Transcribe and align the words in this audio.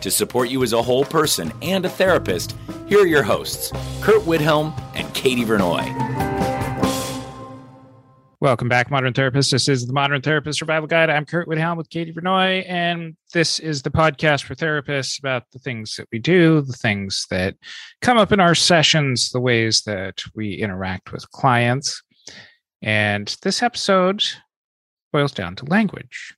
To 0.00 0.10
support 0.10 0.50
you 0.50 0.62
as 0.62 0.72
a 0.72 0.82
whole 0.82 1.04
person 1.04 1.52
and 1.62 1.84
a 1.84 1.88
therapist, 1.88 2.54
here 2.88 3.00
are 3.00 3.06
your 3.06 3.22
hosts, 3.22 3.72
Curt 4.02 4.22
Widhelm 4.22 4.78
and 4.94 5.12
Katie 5.14 5.44
Vernoy. 5.44 5.84
Welcome 8.40 8.68
back, 8.68 8.90
Modern 8.90 9.14
Therapist. 9.14 9.52
This 9.52 9.70
is 9.70 9.86
the 9.86 9.94
Modern 9.94 10.20
Therapist 10.20 10.58
Survival 10.58 10.86
Guide. 10.86 11.08
I'm 11.08 11.24
Curt 11.24 11.48
Widhelm 11.48 11.78
with 11.78 11.88
Katie 11.88 12.12
Vernoy, 12.12 12.62
and 12.68 13.16
this 13.32 13.58
is 13.58 13.80
the 13.80 13.90
podcast 13.90 14.42
for 14.42 14.54
therapists 14.54 15.18
about 15.18 15.44
the 15.52 15.58
things 15.58 15.96
that 15.96 16.08
we 16.12 16.18
do, 16.18 16.60
the 16.60 16.74
things 16.74 17.26
that 17.30 17.56
come 18.02 18.18
up 18.18 18.32
in 18.32 18.40
our 18.40 18.54
sessions, 18.54 19.30
the 19.30 19.40
ways 19.40 19.80
that 19.86 20.22
we 20.34 20.56
interact 20.56 21.10
with 21.10 21.30
clients. 21.30 22.02
And 22.82 23.34
this 23.40 23.62
episode 23.62 24.22
boils 25.10 25.32
down 25.32 25.56
to 25.56 25.64
language. 25.64 26.34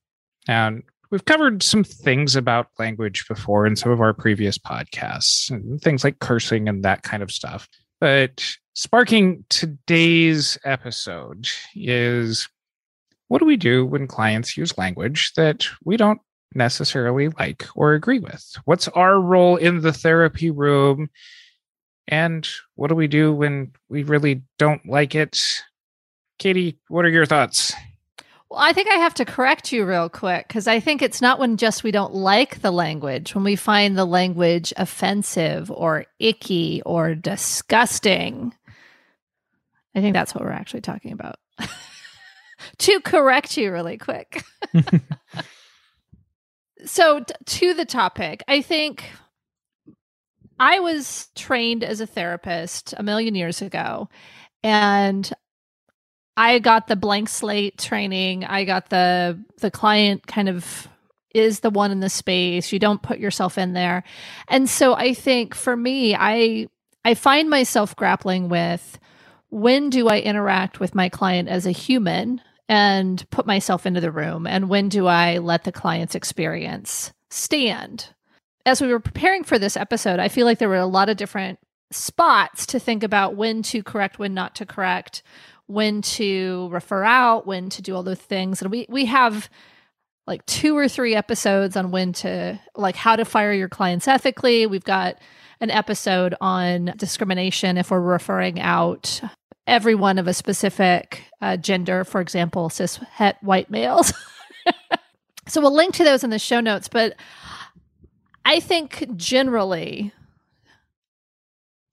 Now, 0.46 0.78
we've 1.10 1.24
covered 1.24 1.62
some 1.62 1.84
things 1.84 2.36
about 2.36 2.68
language 2.78 3.26
before 3.28 3.66
in 3.66 3.76
some 3.76 3.92
of 3.92 4.00
our 4.00 4.12
previous 4.12 4.58
podcasts, 4.58 5.50
and 5.50 5.80
things 5.80 6.04
like 6.04 6.18
cursing 6.18 6.68
and 6.68 6.84
that 6.84 7.02
kind 7.02 7.22
of 7.22 7.30
stuff. 7.30 7.68
But 8.00 8.44
sparking 8.74 9.44
today's 9.48 10.58
episode 10.64 11.48
is 11.74 12.48
what 13.28 13.38
do 13.38 13.44
we 13.44 13.56
do 13.56 13.84
when 13.84 14.06
clients 14.06 14.56
use 14.56 14.76
language 14.78 15.32
that 15.34 15.66
we 15.84 15.96
don't 15.96 16.20
necessarily 16.54 17.28
like 17.28 17.66
or 17.74 17.94
agree 17.94 18.18
with? 18.18 18.56
What's 18.64 18.88
our 18.88 19.20
role 19.20 19.56
in 19.56 19.80
the 19.80 19.92
therapy 19.92 20.50
room? 20.50 21.10
And 22.08 22.48
what 22.76 22.88
do 22.88 22.94
we 22.94 23.08
do 23.08 23.32
when 23.32 23.72
we 23.88 24.04
really 24.04 24.42
don't 24.58 24.86
like 24.86 25.14
it? 25.14 25.42
Katie, 26.38 26.78
what 26.88 27.04
are 27.04 27.10
your 27.10 27.26
thoughts? 27.26 27.72
Well, 28.48 28.60
I 28.60 28.72
think 28.72 28.88
I 28.88 28.94
have 28.94 29.14
to 29.14 29.24
correct 29.24 29.72
you 29.72 29.84
real 29.84 30.08
quick 30.08 30.46
because 30.46 30.68
I 30.68 30.78
think 30.78 31.02
it's 31.02 31.20
not 31.20 31.38
when 31.38 31.56
just 31.56 31.82
we 31.82 31.90
don't 31.90 32.14
like 32.14 32.60
the 32.60 32.70
language, 32.70 33.34
when 33.34 33.42
we 33.44 33.56
find 33.56 33.96
the 33.96 34.04
language 34.04 34.72
offensive 34.76 35.70
or 35.70 36.06
icky 36.20 36.80
or 36.86 37.14
disgusting. 37.14 38.54
I 39.94 40.00
think 40.00 40.14
that's 40.14 40.34
what 40.34 40.44
we're 40.44 40.50
actually 40.50 40.82
talking 40.82 41.12
about. 41.12 41.36
to 42.78 43.00
correct 43.00 43.56
you 43.56 43.72
really 43.72 43.98
quick. 43.98 44.44
so, 46.84 47.20
t- 47.20 47.34
to 47.46 47.74
the 47.74 47.84
topic, 47.84 48.44
I 48.46 48.62
think 48.62 49.10
I 50.60 50.78
was 50.80 51.28
trained 51.34 51.82
as 51.82 52.00
a 52.00 52.06
therapist 52.06 52.94
a 52.96 53.02
million 53.02 53.34
years 53.34 53.60
ago, 53.60 54.08
and 54.62 55.32
I 56.36 56.58
got 56.58 56.86
the 56.86 56.96
blank 56.96 57.28
slate 57.28 57.78
training. 57.78 58.44
I 58.44 58.64
got 58.64 58.90
the 58.90 59.42
the 59.60 59.70
client 59.70 60.26
kind 60.26 60.48
of 60.48 60.88
is 61.34 61.60
the 61.60 61.70
one 61.70 61.90
in 61.90 62.00
the 62.00 62.10
space. 62.10 62.72
You 62.72 62.78
don't 62.78 63.02
put 63.02 63.18
yourself 63.18 63.58
in 63.58 63.74
there. 63.74 64.04
And 64.48 64.68
so 64.68 64.94
I 64.94 65.14
think 65.14 65.54
for 65.54 65.76
me, 65.76 66.14
I 66.14 66.68
I 67.04 67.14
find 67.14 67.48
myself 67.48 67.94
grappling 67.96 68.48
with 68.48 68.98
when 69.50 69.90
do 69.90 70.08
I 70.08 70.18
interact 70.20 70.80
with 70.80 70.94
my 70.94 71.08
client 71.08 71.48
as 71.48 71.66
a 71.66 71.70
human 71.70 72.40
and 72.68 73.28
put 73.30 73.46
myself 73.46 73.86
into 73.86 74.00
the 74.00 74.10
room? 74.10 74.46
And 74.46 74.68
when 74.68 74.88
do 74.88 75.06
I 75.06 75.38
let 75.38 75.64
the 75.64 75.72
client's 75.72 76.14
experience 76.14 77.12
stand? 77.30 78.08
As 78.64 78.82
we 78.82 78.88
were 78.88 78.98
preparing 78.98 79.44
for 79.44 79.58
this 79.58 79.76
episode, 79.76 80.18
I 80.18 80.28
feel 80.28 80.44
like 80.46 80.58
there 80.58 80.68
were 80.68 80.76
a 80.76 80.86
lot 80.86 81.08
of 81.08 81.16
different 81.16 81.60
spots 81.92 82.66
to 82.66 82.80
think 82.80 83.04
about 83.04 83.36
when 83.36 83.62
to 83.62 83.82
correct, 83.84 84.18
when 84.18 84.34
not 84.34 84.56
to 84.56 84.66
correct, 84.66 85.22
when 85.66 86.02
to 86.02 86.68
refer 86.70 87.04
out, 87.04 87.46
when 87.46 87.68
to 87.70 87.82
do 87.82 87.94
all 87.94 88.02
those 88.02 88.18
things. 88.18 88.62
And 88.62 88.70
we 88.70 88.86
we 88.88 89.06
have 89.06 89.48
like 90.26 90.44
two 90.46 90.76
or 90.76 90.88
three 90.88 91.14
episodes 91.14 91.76
on 91.76 91.90
when 91.90 92.12
to 92.12 92.60
like 92.74 92.96
how 92.96 93.16
to 93.16 93.24
fire 93.24 93.52
your 93.52 93.68
clients 93.68 94.08
ethically. 94.08 94.66
We've 94.66 94.84
got 94.84 95.18
an 95.60 95.70
episode 95.70 96.34
on 96.40 96.92
discrimination 96.96 97.78
if 97.78 97.90
we're 97.90 98.00
referring 98.00 98.60
out 98.60 99.20
everyone 99.66 100.18
of 100.18 100.28
a 100.28 100.34
specific 100.34 101.24
uh, 101.40 101.56
gender, 101.56 102.04
for 102.04 102.20
example, 102.20 102.68
cis 102.68 102.96
het 102.96 103.36
white 103.42 103.70
males. 103.70 104.12
so 105.46 105.60
we'll 105.60 105.74
link 105.74 105.94
to 105.94 106.04
those 106.04 106.22
in 106.22 106.30
the 106.30 106.38
show 106.38 106.60
notes. 106.60 106.88
But 106.88 107.14
I 108.44 108.60
think 108.60 109.16
generally, 109.16 110.12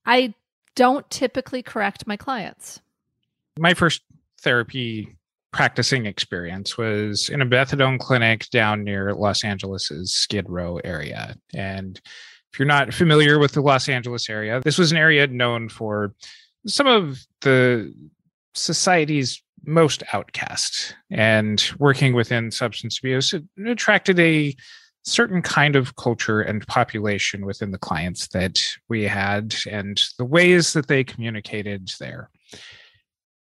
I 0.06 0.34
don't 0.76 1.10
typically 1.10 1.64
correct 1.64 2.06
my 2.06 2.18
clients. 2.18 2.82
My 3.58 3.74
first 3.74 4.02
therapy 4.42 5.16
practicing 5.52 6.08
experience 6.08 6.78
was 6.78 7.30
in 7.30 7.42
a 7.42 7.46
methadone 7.46 8.00
clinic 8.00 8.50
down 8.50 8.84
near 8.84 9.14
Los 9.14 9.44
Angeles's 9.44 10.12
Skid 10.12 10.50
Row 10.50 10.80
area. 10.84 11.36
And 11.54 12.02
if 12.52 12.60
you're 12.60 12.68
not 12.68 12.94
familiar 12.94 13.38
with 13.38 13.54
the 13.54 13.62
Los 13.62 13.88
Angeles 13.88 14.30
area, 14.30 14.62
this 14.64 14.78
was 14.80 14.92
an 14.92 14.98
area 14.98 15.28
known 15.28 15.70
for 15.70 16.14
some 16.66 16.88
of 16.88 17.26
the 17.42 17.94
society's 18.56 19.42
most 19.66 20.04
outcast 20.12 20.96
and 21.10 21.72
working 21.80 22.14
within 22.14 22.52
substance 22.52 22.98
abuse 23.00 23.34
attracted 23.66 24.20
a 24.20 24.56
certain 25.04 25.42
kind 25.42 25.76
of 25.76 25.96
culture 25.96 26.42
and 26.42 26.66
population 26.68 27.46
within 27.46 27.72
the 27.72 27.78
clients 27.78 28.28
that 28.30 28.62
we 28.90 29.04
had 29.04 29.56
and 29.70 30.02
the 30.18 30.26
ways 30.26 30.74
that 30.74 30.88
they 30.88 31.04
communicated 31.04 31.90
there 32.00 32.30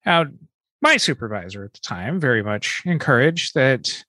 now 0.06 0.24
my 0.80 0.96
supervisor 0.96 1.64
at 1.64 1.72
the 1.72 1.80
time 1.80 2.20
very 2.20 2.42
much 2.42 2.82
encouraged 2.86 3.54
that 3.54 4.04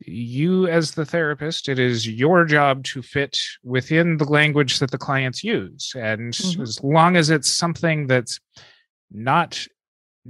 you 0.00 0.66
as 0.66 0.90
the 0.92 1.06
therapist 1.06 1.68
it 1.68 1.78
is 1.78 2.06
your 2.06 2.44
job 2.44 2.84
to 2.84 3.00
fit 3.00 3.38
within 3.62 4.18
the 4.18 4.24
language 4.24 4.78
that 4.78 4.90
the 4.90 4.98
clients 4.98 5.42
use 5.42 5.92
and 5.96 6.34
mm-hmm. 6.34 6.60
as 6.60 6.82
long 6.82 7.16
as 7.16 7.30
it's 7.30 7.50
something 7.50 8.06
that's 8.06 8.38
not 9.10 9.66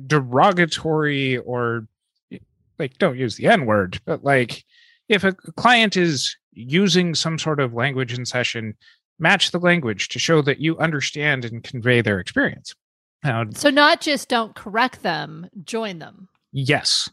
derogatory 0.06 1.38
or 1.38 1.88
like 2.78 2.96
don't 2.98 3.18
use 3.18 3.36
the 3.36 3.46
n 3.46 3.66
word 3.66 3.98
but 4.04 4.22
like 4.22 4.62
if 5.08 5.24
a 5.24 5.32
client 5.32 5.96
is 5.96 6.36
using 6.52 7.14
some 7.14 7.38
sort 7.38 7.58
of 7.58 7.74
language 7.74 8.16
in 8.16 8.24
session 8.24 8.74
match 9.18 9.50
the 9.50 9.58
language 9.58 10.08
to 10.08 10.18
show 10.18 10.42
that 10.42 10.60
you 10.60 10.78
understand 10.78 11.44
and 11.44 11.64
convey 11.64 12.00
their 12.00 12.20
experience 12.20 12.74
now, 13.26 13.44
so 13.52 13.68
not 13.68 14.00
just 14.00 14.28
don't 14.28 14.54
correct 14.54 15.02
them 15.02 15.48
join 15.64 15.98
them 15.98 16.28
yes 16.52 17.10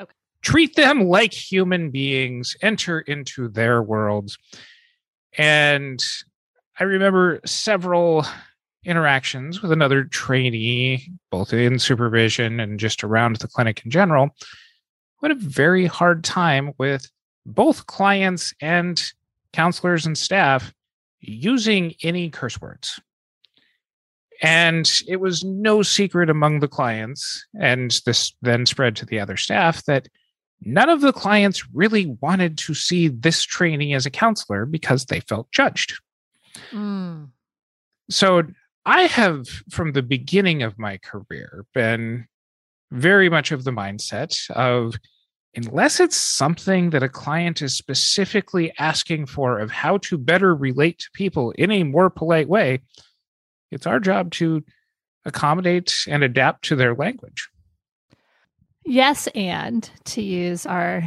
Okay. 0.00 0.12
treat 0.42 0.76
them 0.76 1.02
like 1.08 1.32
human 1.34 1.90
beings, 1.90 2.56
enter 2.62 3.00
into 3.00 3.48
their 3.48 3.82
worlds. 3.82 4.38
And 5.36 6.02
I 6.80 6.84
remember 6.84 7.40
several 7.44 8.24
interactions 8.84 9.60
with 9.60 9.72
another 9.72 10.04
trainee, 10.04 11.10
both 11.30 11.52
in 11.52 11.78
supervision 11.78 12.60
and 12.60 12.78
just 12.80 13.04
around 13.04 13.36
the 13.36 13.48
clinic 13.48 13.82
in 13.84 13.90
general, 13.90 14.30
who 15.16 15.26
had 15.28 15.36
a 15.36 15.40
very 15.40 15.86
hard 15.86 16.24
time 16.24 16.72
with 16.78 17.10
both 17.44 17.86
clients 17.86 18.54
and 18.62 19.02
counselors 19.52 20.06
and 20.06 20.16
staff 20.16 20.72
using 21.20 21.94
any 22.02 22.30
curse 22.30 22.60
words. 22.60 23.00
And 24.40 24.88
it 25.08 25.16
was 25.16 25.42
no 25.42 25.82
secret 25.82 26.30
among 26.30 26.60
the 26.60 26.68
clients, 26.68 27.44
and 27.60 28.00
this 28.06 28.32
then 28.40 28.66
spread 28.66 28.94
to 28.96 29.06
the 29.06 29.18
other 29.18 29.36
staff 29.36 29.84
that 29.86 30.08
none 30.62 30.88
of 30.88 31.00
the 31.00 31.12
clients 31.12 31.68
really 31.72 32.06
wanted 32.20 32.56
to 32.58 32.74
see 32.74 33.08
this 33.08 33.42
trainee 33.42 33.94
as 33.94 34.06
a 34.06 34.10
counselor 34.10 34.64
because 34.64 35.06
they 35.06 35.20
felt 35.20 35.50
judged. 35.50 35.98
Mm. 36.70 37.30
So 38.10 38.42
I 38.86 39.02
have, 39.02 39.48
from 39.70 39.92
the 39.92 40.02
beginning 40.02 40.62
of 40.62 40.78
my 40.78 40.98
career, 40.98 41.64
been 41.74 42.26
very 42.90 43.28
much 43.28 43.52
of 43.52 43.64
the 43.64 43.70
mindset 43.70 44.50
of 44.50 44.94
unless 45.54 45.98
it's 46.00 46.16
something 46.16 46.90
that 46.90 47.02
a 47.02 47.08
client 47.08 47.62
is 47.62 47.76
specifically 47.76 48.72
asking 48.78 49.26
for 49.26 49.58
of 49.58 49.70
how 49.70 49.98
to 49.98 50.16
better 50.16 50.54
relate 50.54 50.98
to 51.00 51.10
people 51.12 51.50
in 51.52 51.70
a 51.70 51.82
more 51.82 52.10
polite 52.10 52.48
way, 52.48 52.80
it's 53.70 53.86
our 53.86 54.00
job 54.00 54.32
to 54.32 54.64
accommodate 55.24 56.04
and 56.08 56.22
adapt 56.22 56.64
to 56.66 56.76
their 56.76 56.94
language. 56.94 57.48
Yes, 58.84 59.26
and 59.34 59.88
to 60.06 60.22
use 60.22 60.64
our 60.64 61.02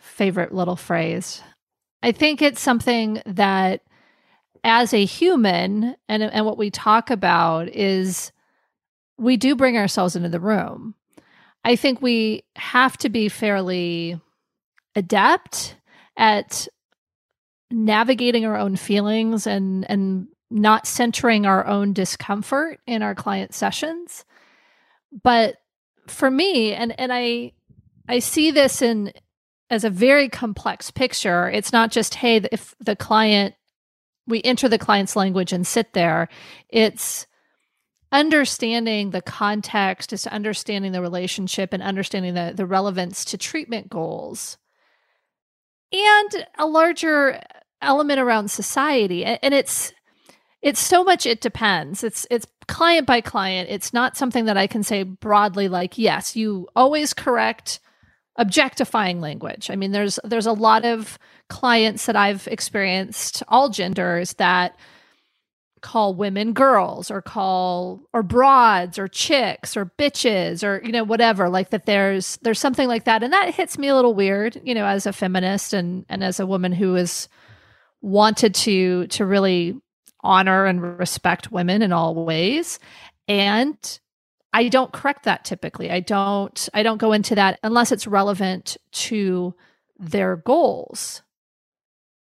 favorite 0.00 0.54
little 0.54 0.76
phrase, 0.76 1.42
I 2.02 2.12
think 2.12 2.40
it's 2.40 2.60
something 2.60 3.20
that 3.26 3.82
as 4.64 4.94
a 4.94 5.04
human, 5.04 5.96
and, 6.08 6.22
and 6.22 6.46
what 6.46 6.56
we 6.56 6.70
talk 6.70 7.10
about 7.10 7.68
is 7.68 8.32
we 9.18 9.36
do 9.36 9.56
bring 9.56 9.76
ourselves 9.76 10.16
into 10.16 10.28
the 10.28 10.40
room. 10.40 10.94
I 11.64 11.76
think 11.76 12.00
we 12.00 12.44
have 12.56 12.96
to 12.98 13.08
be 13.08 13.28
fairly 13.28 14.20
adept 14.94 15.76
at 16.16 16.68
navigating 17.70 18.44
our 18.44 18.56
own 18.56 18.76
feelings 18.76 19.46
and 19.46 19.88
and 19.90 20.28
not 20.52 20.86
centering 20.86 21.46
our 21.46 21.66
own 21.66 21.92
discomfort 21.92 22.80
in 22.86 23.02
our 23.02 23.14
client 23.14 23.54
sessions. 23.54 24.24
But 25.22 25.56
for 26.06 26.30
me, 26.30 26.72
and 26.72 26.98
and 26.98 27.12
I 27.12 27.52
I 28.08 28.18
see 28.18 28.50
this 28.50 28.82
in 28.82 29.12
as 29.70 29.84
a 29.84 29.90
very 29.90 30.28
complex 30.28 30.90
picture. 30.90 31.48
It's 31.50 31.72
not 31.72 31.90
just 31.90 32.16
hey, 32.16 32.36
if 32.50 32.74
the 32.80 32.96
client 32.96 33.54
we 34.26 34.42
enter 34.42 34.68
the 34.68 34.78
client's 34.78 35.16
language 35.16 35.52
and 35.52 35.66
sit 35.66 35.92
there. 35.92 36.28
It's 36.68 37.26
understanding 38.12 39.10
the 39.10 39.22
context, 39.22 40.12
is 40.12 40.26
understanding 40.26 40.92
the 40.92 41.00
relationship 41.00 41.72
and 41.72 41.82
understanding 41.82 42.34
the, 42.34 42.52
the 42.54 42.66
relevance 42.66 43.24
to 43.26 43.38
treatment 43.38 43.88
goals. 43.88 44.58
And 45.92 46.46
a 46.58 46.66
larger 46.66 47.40
element 47.80 48.20
around 48.20 48.50
society. 48.50 49.24
And 49.24 49.52
it's 49.52 49.92
it's 50.62 50.80
so 50.80 51.02
much 51.02 51.26
it 51.26 51.40
depends. 51.40 52.04
It's 52.04 52.26
it's 52.30 52.46
client 52.68 53.06
by 53.06 53.20
client. 53.20 53.68
It's 53.68 53.92
not 53.92 54.16
something 54.16 54.44
that 54.44 54.56
I 54.56 54.66
can 54.66 54.82
say 54.82 55.02
broadly 55.02 55.68
like, 55.68 55.98
yes, 55.98 56.36
you 56.36 56.68
always 56.76 57.12
correct 57.12 57.80
objectifying 58.36 59.20
language. 59.20 59.70
I 59.70 59.76
mean, 59.76 59.92
there's 59.92 60.18
there's 60.24 60.46
a 60.46 60.52
lot 60.52 60.84
of 60.84 61.18
clients 61.48 62.06
that 62.06 62.16
I've 62.16 62.46
experienced, 62.46 63.42
all 63.48 63.68
genders, 63.68 64.34
that 64.34 64.76
call 65.82 66.14
women 66.14 66.52
girls 66.52 67.10
or 67.10 67.20
call 67.20 68.00
or 68.12 68.22
broads 68.22 69.00
or 69.00 69.08
chicks 69.08 69.76
or 69.76 69.86
bitches 69.98 70.62
or 70.62 70.80
you 70.84 70.92
know 70.92 71.02
whatever 71.02 71.48
like 71.48 71.70
that 71.70 71.86
there's 71.86 72.36
there's 72.42 72.60
something 72.60 72.86
like 72.86 73.02
that 73.02 73.24
and 73.24 73.32
that 73.32 73.52
hits 73.52 73.76
me 73.76 73.88
a 73.88 73.94
little 73.96 74.14
weird 74.14 74.60
you 74.62 74.76
know 74.76 74.86
as 74.86 75.06
a 75.06 75.12
feminist 75.12 75.74
and 75.74 76.06
and 76.08 76.22
as 76.22 76.38
a 76.38 76.46
woman 76.46 76.70
who 76.70 76.94
is 76.94 77.26
wanted 78.00 78.54
to 78.54 79.08
to 79.08 79.26
really 79.26 79.76
honor 80.22 80.66
and 80.66 80.98
respect 80.98 81.52
women 81.52 81.82
in 81.82 81.92
all 81.92 82.14
ways 82.14 82.78
and 83.28 83.98
I 84.52 84.68
don't 84.68 84.92
correct 84.92 85.24
that 85.24 85.44
typically. 85.44 85.90
I 85.90 86.00
don't 86.00 86.68
I 86.74 86.82
don't 86.82 86.98
go 86.98 87.12
into 87.12 87.34
that 87.34 87.58
unless 87.62 87.92
it's 87.92 88.06
relevant 88.06 88.76
to 88.92 89.54
their 89.98 90.36
goals. 90.36 91.22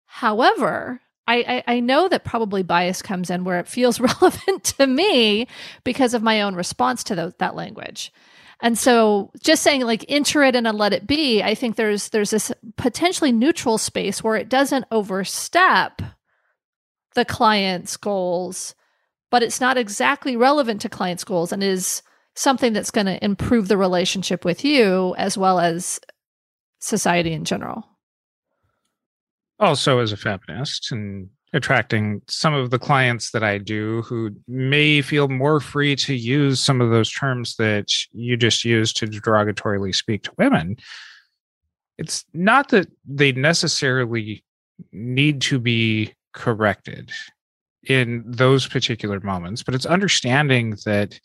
However, 0.07 1.01
I, 1.27 1.63
I, 1.67 1.81
know 1.81 2.09
that 2.09 2.25
probably 2.25 2.63
bias 2.63 3.03
comes 3.03 3.29
in 3.29 3.45
where 3.45 3.61
it 3.61 3.69
feels 3.69 4.01
relevant 4.23 4.65
to 4.79 4.87
me 4.87 5.47
because 5.85 6.15
of 6.15 6.23
my 6.23 6.41
own 6.41 6.55
response 6.55 7.05
to 7.05 7.15
the, 7.15 7.35
that 7.39 7.55
language. 7.55 8.13
And 8.61 8.79
so 8.79 9.31
just 9.43 9.63
saying 9.63 9.83
like 9.83 10.07
enter 10.09 10.43
it 10.43 10.57
and 10.57 10.67
let 10.67 10.95
it 10.95 11.07
be, 11.07 11.43
I 11.43 11.55
think 11.55 11.77
there's 11.77 12.09
there's 12.09 12.31
this 12.31 12.51
potentially 12.77 13.31
neutral 13.31 13.79
space 13.79 14.25
where 14.25 14.37
it 14.37 14.49
doesn't 14.49 14.87
overstep 14.91 16.01
the 17.15 17.25
client's 17.25 17.97
goals, 17.97 18.75
but 19.31 19.43
it's 19.43 19.61
not 19.61 19.77
exactly 19.77 20.37
relevant 20.37 20.81
to 20.83 20.89
client's 20.89 21.25
goals 21.25 21.53
and 21.53 21.63
is 21.63 22.03
something 22.35 22.73
that's 22.73 22.91
going 22.91 23.07
to 23.07 23.23
improve 23.25 23.69
the 23.69 23.77
relationship 23.77 24.45
with 24.45 24.65
you 24.65 25.15
as 25.19 25.37
well 25.37 25.59
as 25.59 26.01
society 26.79 27.33
in 27.33 27.45
general. 27.45 27.85
Also, 29.59 29.99
as 29.99 30.13
a 30.13 30.17
feminist 30.17 30.93
and 30.93 31.29
attracting 31.53 32.21
some 32.29 32.55
of 32.55 32.71
the 32.71 32.79
clients 32.79 33.31
that 33.31 33.43
I 33.43 33.59
do 33.59 34.03
who 34.03 34.31
may 34.47 35.01
feel 35.01 35.29
more 35.29 35.61
free 35.61 35.97
to 35.97 36.15
use 36.15 36.61
some 36.61 36.81
of 36.81 36.91
those 36.91 37.11
terms 37.11 37.57
that 37.57 37.89
you 38.13 38.37
just 38.37 38.65
used 38.65 38.97
to 38.99 39.07
derogatorily 39.07 39.95
speak 39.95 40.23
to 40.25 40.33
women. 40.39 40.77
It's 41.97 42.25
not 42.35 42.69
that 42.69 42.89
they 43.07 43.33
necessarily 43.33 44.45
need 44.93 45.41
to 45.43 45.59
be 45.59 46.15
corrected 46.39 47.11
in 47.87 48.23
those 48.25 48.67
particular 48.67 49.21
moments, 49.21 49.63
but 49.63 49.75
it's 49.75 49.87
understanding 49.87 50.77
that 50.85 51.19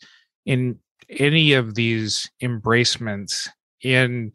in 0.44 0.78
any 1.08 1.52
of 1.52 1.74
these 1.74 2.28
embracements 2.42 3.48
in 3.82 4.32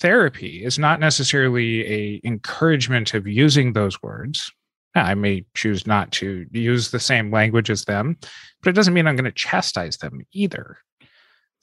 therapy 0.00 0.64
is 0.64 0.78
not 0.78 0.98
necessarily 0.98 1.86
a 1.86 2.20
encouragement 2.24 3.14
of 3.14 3.26
using 3.26 3.72
those 3.72 4.02
words. 4.02 4.50
I 4.96 5.14
may 5.14 5.44
choose 5.54 5.86
not 5.86 6.10
to 6.12 6.46
use 6.52 6.90
the 6.90 7.00
same 7.00 7.30
language 7.30 7.68
as 7.68 7.84
them 7.84 8.16
but 8.64 8.70
it 8.70 8.74
doesn't 8.74 8.94
mean 8.94 9.06
i'm 9.06 9.16
going 9.16 9.24
to 9.24 9.32
chastise 9.32 9.98
them 9.98 10.20
either 10.32 10.78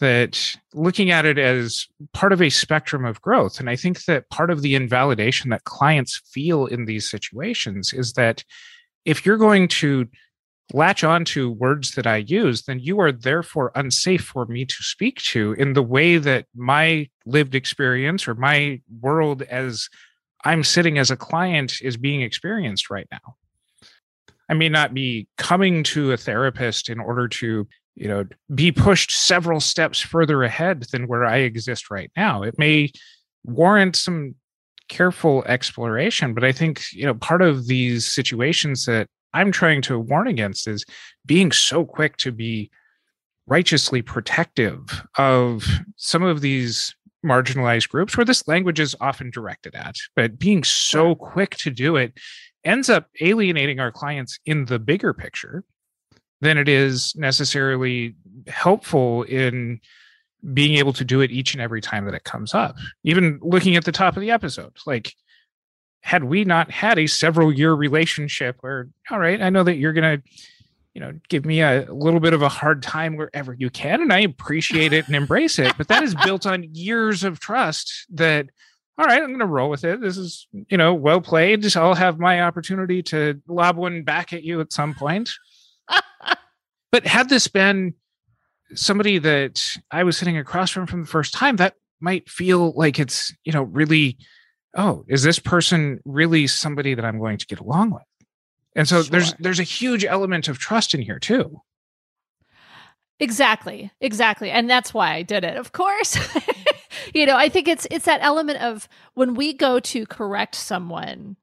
that 0.01 0.55
looking 0.73 1.09
at 1.09 1.25
it 1.25 1.37
as 1.39 1.87
part 2.13 2.33
of 2.33 2.41
a 2.41 2.49
spectrum 2.49 3.05
of 3.05 3.21
growth 3.21 3.59
and 3.59 3.69
i 3.69 3.75
think 3.75 4.03
that 4.05 4.29
part 4.29 4.51
of 4.51 4.61
the 4.61 4.75
invalidation 4.75 5.49
that 5.49 5.63
clients 5.63 6.21
feel 6.25 6.65
in 6.65 6.85
these 6.85 7.09
situations 7.09 7.93
is 7.93 8.13
that 8.13 8.43
if 9.05 9.25
you're 9.25 9.37
going 9.37 9.67
to 9.67 10.07
latch 10.73 11.03
on 11.03 11.25
to 11.25 11.51
words 11.51 11.95
that 11.95 12.07
I 12.07 12.17
use, 12.17 12.63
then 12.63 12.79
you 12.79 12.99
are 12.99 13.11
therefore 13.11 13.71
unsafe 13.75 14.23
for 14.23 14.45
me 14.45 14.65
to 14.65 14.75
speak 14.83 15.17
to 15.23 15.53
in 15.53 15.73
the 15.73 15.83
way 15.83 16.17
that 16.17 16.45
my 16.55 17.09
lived 17.25 17.55
experience 17.55 18.27
or 18.27 18.35
my 18.35 18.81
world 19.01 19.41
as 19.43 19.89
I'm 20.43 20.63
sitting 20.63 20.97
as 20.97 21.11
a 21.11 21.17
client 21.17 21.81
is 21.81 21.97
being 21.97 22.21
experienced 22.21 22.89
right 22.89 23.07
now. 23.11 23.35
I 24.49 24.53
may 24.53 24.69
not 24.69 24.93
be 24.93 25.27
coming 25.37 25.83
to 25.83 26.11
a 26.11 26.17
therapist 26.17 26.89
in 26.89 26.99
order 26.99 27.27
to, 27.27 27.67
you 27.95 28.07
know, 28.07 28.25
be 28.53 28.71
pushed 28.71 29.11
several 29.11 29.59
steps 29.59 29.99
further 29.99 30.43
ahead 30.43 30.85
than 30.91 31.07
where 31.07 31.25
I 31.25 31.37
exist 31.37 31.91
right 31.91 32.11
now. 32.15 32.43
It 32.43 32.57
may 32.57 32.91
warrant 33.43 33.95
some 33.95 34.35
careful 34.87 35.43
exploration, 35.45 36.33
but 36.33 36.43
I 36.43 36.51
think, 36.51 36.83
you 36.93 37.05
know, 37.05 37.13
part 37.13 37.41
of 37.41 37.67
these 37.67 38.05
situations 38.05 38.85
that 38.85 39.07
I'm 39.33 39.51
trying 39.51 39.81
to 39.83 39.99
warn 39.99 40.27
against 40.27 40.67
is 40.67 40.85
being 41.25 41.51
so 41.51 41.85
quick 41.85 42.17
to 42.17 42.31
be 42.31 42.69
righteously 43.47 44.01
protective 44.01 44.81
of 45.17 45.65
some 45.95 46.23
of 46.23 46.41
these 46.41 46.95
marginalized 47.25 47.89
groups 47.89 48.17
where 48.17 48.25
this 48.25 48.47
language 48.47 48.79
is 48.79 48.95
often 48.99 49.29
directed 49.29 49.75
at, 49.75 49.95
but 50.15 50.39
being 50.39 50.63
so 50.63 51.15
quick 51.15 51.55
to 51.57 51.69
do 51.69 51.95
it 51.95 52.13
ends 52.63 52.89
up 52.89 53.07
alienating 53.21 53.79
our 53.79 53.91
clients 53.91 54.39
in 54.45 54.65
the 54.65 54.79
bigger 54.79 55.13
picture 55.13 55.63
than 56.41 56.57
it 56.57 56.67
is 56.67 57.15
necessarily 57.15 58.15
helpful 58.47 59.23
in 59.23 59.79
being 60.53 60.77
able 60.77 60.93
to 60.93 61.05
do 61.05 61.21
it 61.21 61.31
each 61.31 61.53
and 61.53 61.61
every 61.61 61.81
time 61.81 62.05
that 62.05 62.15
it 62.15 62.23
comes 62.23 62.53
up. 62.53 62.75
Even 63.03 63.39
looking 63.41 63.75
at 63.75 63.85
the 63.85 63.91
top 63.91 64.17
of 64.17 64.21
the 64.21 64.31
episode, 64.31 64.75
like 64.85 65.13
had 66.01 66.23
we 66.23 66.43
not 66.43 66.71
had 66.71 66.97
a 66.97 67.07
several 67.07 67.53
year 67.53 67.73
relationship 67.73 68.57
where 68.61 68.89
all 69.09 69.19
right 69.19 69.41
i 69.41 69.49
know 69.49 69.63
that 69.63 69.77
you're 69.77 69.93
gonna 69.93 70.21
you 70.93 70.99
know 70.99 71.13
give 71.29 71.45
me 71.45 71.61
a 71.61 71.85
little 71.89 72.19
bit 72.19 72.33
of 72.33 72.41
a 72.41 72.49
hard 72.49 72.81
time 72.83 73.15
wherever 73.15 73.53
you 73.53 73.69
can 73.69 74.01
and 74.01 74.11
i 74.11 74.19
appreciate 74.19 74.93
it 74.93 75.05
and 75.05 75.15
embrace 75.15 75.59
it 75.59 75.73
but 75.77 75.87
that 75.87 76.03
is 76.03 76.15
built 76.25 76.45
on 76.45 76.63
years 76.73 77.23
of 77.23 77.39
trust 77.39 78.07
that 78.09 78.47
all 78.97 79.05
right 79.05 79.21
i'm 79.21 79.31
gonna 79.31 79.45
roll 79.45 79.69
with 79.69 79.83
it. 79.83 80.01
This 80.01 80.17
is 80.17 80.47
you 80.51 80.77
know 80.77 80.93
well 80.93 81.21
played. 81.21 81.75
I'll 81.75 81.95
have 81.95 82.19
my 82.19 82.41
opportunity 82.41 83.01
to 83.03 83.41
lob 83.47 83.77
one 83.77 84.03
back 84.03 84.33
at 84.33 84.43
you 84.43 84.59
at 84.61 84.73
some 84.73 84.93
point 84.93 85.29
but 86.91 87.05
had 87.05 87.29
this 87.29 87.47
been 87.47 87.93
somebody 88.73 89.17
that 89.17 89.65
i 89.91 90.03
was 90.03 90.17
sitting 90.17 90.37
across 90.37 90.71
from 90.71 90.87
from 90.87 91.01
the 91.01 91.07
first 91.07 91.33
time 91.33 91.57
that 91.57 91.75
might 91.99 92.29
feel 92.29 92.71
like 92.75 92.99
it's 92.99 93.33
you 93.43 93.51
know 93.51 93.63
really 93.63 94.17
oh, 94.75 95.03
is 95.07 95.23
this 95.23 95.39
person 95.39 95.99
really 96.05 96.47
somebody 96.47 96.93
that 96.93 97.05
I'm 97.05 97.19
going 97.19 97.37
to 97.37 97.45
get 97.45 97.59
along 97.59 97.91
with? 97.91 98.03
And 98.75 98.87
so 98.87 99.01
sure. 99.01 99.11
there's 99.11 99.33
there's 99.39 99.59
a 99.59 99.63
huge 99.63 100.05
element 100.05 100.47
of 100.47 100.57
trust 100.57 100.93
in 100.93 101.01
here 101.01 101.19
too. 101.19 101.61
Exactly. 103.19 103.91
Exactly. 103.99 104.49
And 104.49 104.69
that's 104.69 104.93
why 104.93 105.13
I 105.13 105.21
did 105.21 105.43
it. 105.43 105.57
Of 105.57 105.73
course. 105.73 106.17
you 107.13 107.25
know, 107.25 107.35
I 107.35 107.49
think 107.49 107.67
it's 107.67 107.85
it's 107.91 108.05
that 108.05 108.21
element 108.23 108.61
of 108.61 108.87
when 109.13 109.33
we 109.35 109.53
go 109.53 109.79
to 109.79 110.05
correct 110.05 110.55
someone, 110.55 111.35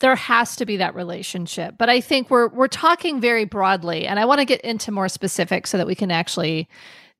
there 0.00 0.16
has 0.16 0.56
to 0.56 0.66
be 0.66 0.76
that 0.76 0.94
relationship. 0.94 1.76
But 1.78 1.88
I 1.88 2.00
think 2.00 2.30
we're 2.30 2.48
we're 2.48 2.68
talking 2.68 3.20
very 3.20 3.44
broadly 3.44 4.06
and 4.06 4.18
I 4.18 4.24
want 4.24 4.40
to 4.40 4.44
get 4.44 4.60
into 4.60 4.92
more 4.92 5.08
specifics 5.08 5.70
so 5.70 5.78
that 5.78 5.86
we 5.86 5.94
can 5.94 6.10
actually 6.10 6.68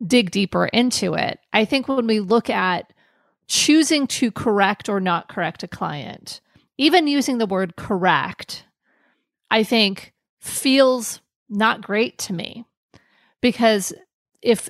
dig 0.07 0.31
deeper 0.31 0.67
into 0.67 1.15
it. 1.15 1.39
I 1.53 1.65
think 1.65 1.89
when 1.89 2.07
we 2.07 2.21
look 2.21 2.51
at 2.51 2.93
choosing 3.49 4.07
to 4.09 4.31
correct 4.31 4.89
or 4.89 5.01
not 5.01 5.29
correct 5.29 5.63
a 5.63 5.69
client, 5.69 6.41
even 6.77 7.07
using 7.07 7.39
the 7.39 7.47
word 7.47 7.77
correct, 7.77 8.65
I 9.51 9.63
think 9.63 10.13
feels 10.41 11.21
not 11.49 11.81
great 11.81 12.19
to 12.19 12.33
me 12.33 12.67
because 13.41 13.93
if 14.43 14.69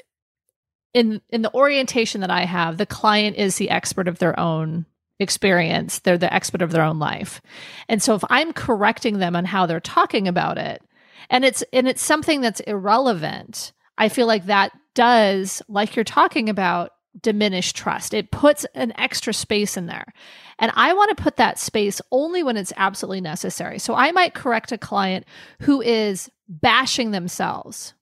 in 0.95 1.21
in 1.31 1.43
the 1.43 1.53
orientation 1.55 2.21
that 2.21 2.31
I 2.31 2.45
have, 2.45 2.77
the 2.77 2.87
client 2.87 3.37
is 3.37 3.57
the 3.57 3.71
expert 3.71 4.07
of 4.07 4.19
their 4.19 4.39
own 4.39 4.87
experience. 5.19 6.01
They're 6.01 6.19
the 6.19 6.33
expert 6.33 6.63
of 6.63 6.73
their 6.73 6.83
own 6.83 6.99
life. 6.99 7.41
And 7.89 8.03
so 8.03 8.15
if 8.15 8.25
I'm 8.29 8.53
correcting 8.53 9.19
them 9.19 9.37
on 9.37 9.45
how 9.45 9.67
they're 9.67 9.81
talking 9.81 10.29
about 10.29 10.59
it, 10.59 10.83
and 11.31 11.45
it's 11.45 11.63
and 11.73 11.89
it's 11.89 12.03
something 12.03 12.41
that's 12.41 12.61
irrelevant, 12.61 13.73
I 13.99 14.09
feel 14.09 14.27
like 14.27 14.47
that 14.47 14.73
does, 14.95 15.63
like 15.69 15.97
you're 15.97 16.05
talking 16.05 16.49
about, 16.49 16.93
diminish 17.21 17.73
trust. 17.73 18.15
It 18.15 18.31
puts 18.31 18.65
an 18.75 18.93
extra 18.99 19.33
space 19.33 19.77
in 19.77 19.87
there. 19.87 20.13
And 20.59 20.73
I 20.75 20.93
want 20.93 21.17
to 21.17 21.23
put 21.23 21.37
that 21.37 21.59
space 21.59 22.01
only 22.11 22.43
when 22.43 22.57
it's 22.57 22.73
absolutely 22.77 23.21
necessary. 23.21 23.79
So 23.79 23.95
I 23.95 24.13
might 24.13 24.35
correct 24.35 24.73
a 24.73 24.79
client 24.79 25.27
who 25.61 25.81
is 25.81 26.31
bashing 26.49 27.11
themselves. 27.11 27.95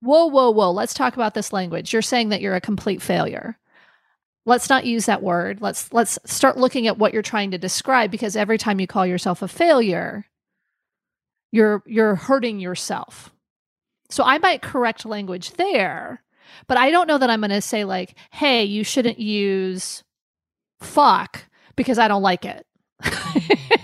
Whoa, 0.00 0.26
whoa, 0.26 0.50
whoa. 0.50 0.70
Let's 0.70 0.94
talk 0.94 1.14
about 1.14 1.34
this 1.34 1.52
language. 1.52 1.92
You're 1.92 2.02
saying 2.02 2.30
that 2.30 2.40
you're 2.40 2.54
a 2.54 2.60
complete 2.60 3.02
failure. 3.02 3.58
Let's 4.50 4.68
not 4.68 4.84
use 4.84 5.06
that 5.06 5.22
word. 5.22 5.60
Let's 5.60 5.92
let's 5.92 6.18
start 6.24 6.58
looking 6.58 6.88
at 6.88 6.98
what 6.98 7.14
you're 7.14 7.22
trying 7.22 7.52
to 7.52 7.58
describe 7.58 8.10
because 8.10 8.34
every 8.34 8.58
time 8.58 8.80
you 8.80 8.88
call 8.88 9.06
yourself 9.06 9.42
a 9.42 9.48
failure, 9.48 10.26
you're 11.52 11.84
you're 11.86 12.16
hurting 12.16 12.58
yourself. 12.58 13.32
So 14.08 14.24
I 14.24 14.38
might 14.38 14.60
correct 14.60 15.06
language 15.06 15.52
there, 15.52 16.24
but 16.66 16.76
I 16.76 16.90
don't 16.90 17.06
know 17.06 17.16
that 17.16 17.30
I'm 17.30 17.42
going 17.42 17.50
to 17.50 17.60
say 17.60 17.84
like, 17.84 18.16
"Hey, 18.32 18.64
you 18.64 18.82
shouldn't 18.82 19.20
use 19.20 20.02
fuck 20.80 21.44
because 21.76 22.00
I 22.00 22.08
don't 22.08 22.20
like 22.20 22.44
it." 22.44 22.66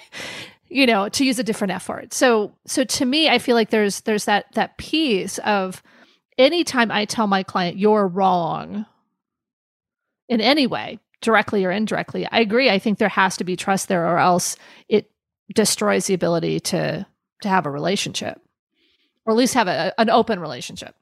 you 0.69 0.85
know, 0.85 1.09
to 1.11 1.25
use 1.25 1.39
a 1.39 1.45
different 1.45 1.75
F 1.75 1.89
word. 1.89 2.13
So 2.13 2.57
so 2.67 2.83
to 2.83 3.05
me, 3.05 3.29
I 3.29 3.39
feel 3.39 3.55
like 3.55 3.71
there's 3.71 4.01
there's 4.01 4.25
that 4.25 4.47
that 4.55 4.79
piece 4.79 5.39
of 5.39 5.81
anytime 6.37 6.91
I 6.91 7.05
tell 7.05 7.29
my 7.29 7.45
client 7.45 7.79
you're 7.79 8.09
wrong 8.09 8.85
in 10.29 10.41
any 10.41 10.67
way, 10.67 10.99
directly 11.21 11.65
or 11.65 11.71
indirectly, 11.71 12.27
I 12.31 12.41
agree. 12.41 12.71
I 12.71 12.79
think 12.79 12.99
there 12.99 13.09
has 13.09 13.37
to 13.39 13.45
be 13.45 13.57
trust 13.57 13.89
there 13.89 14.07
or 14.07 14.19
else 14.19 14.57
it 14.89 15.11
destroys 15.55 16.07
the 16.07 16.15
ability 16.15 16.61
to 16.61 17.07
to 17.43 17.49
have 17.49 17.67
a 17.67 17.71
relationship 17.71 18.41
or 19.27 19.33
at 19.33 19.37
least 19.37 19.55
have 19.55 19.69
a, 19.69 19.93
an 20.01 20.09
open 20.09 20.41
relationship. 20.41 20.95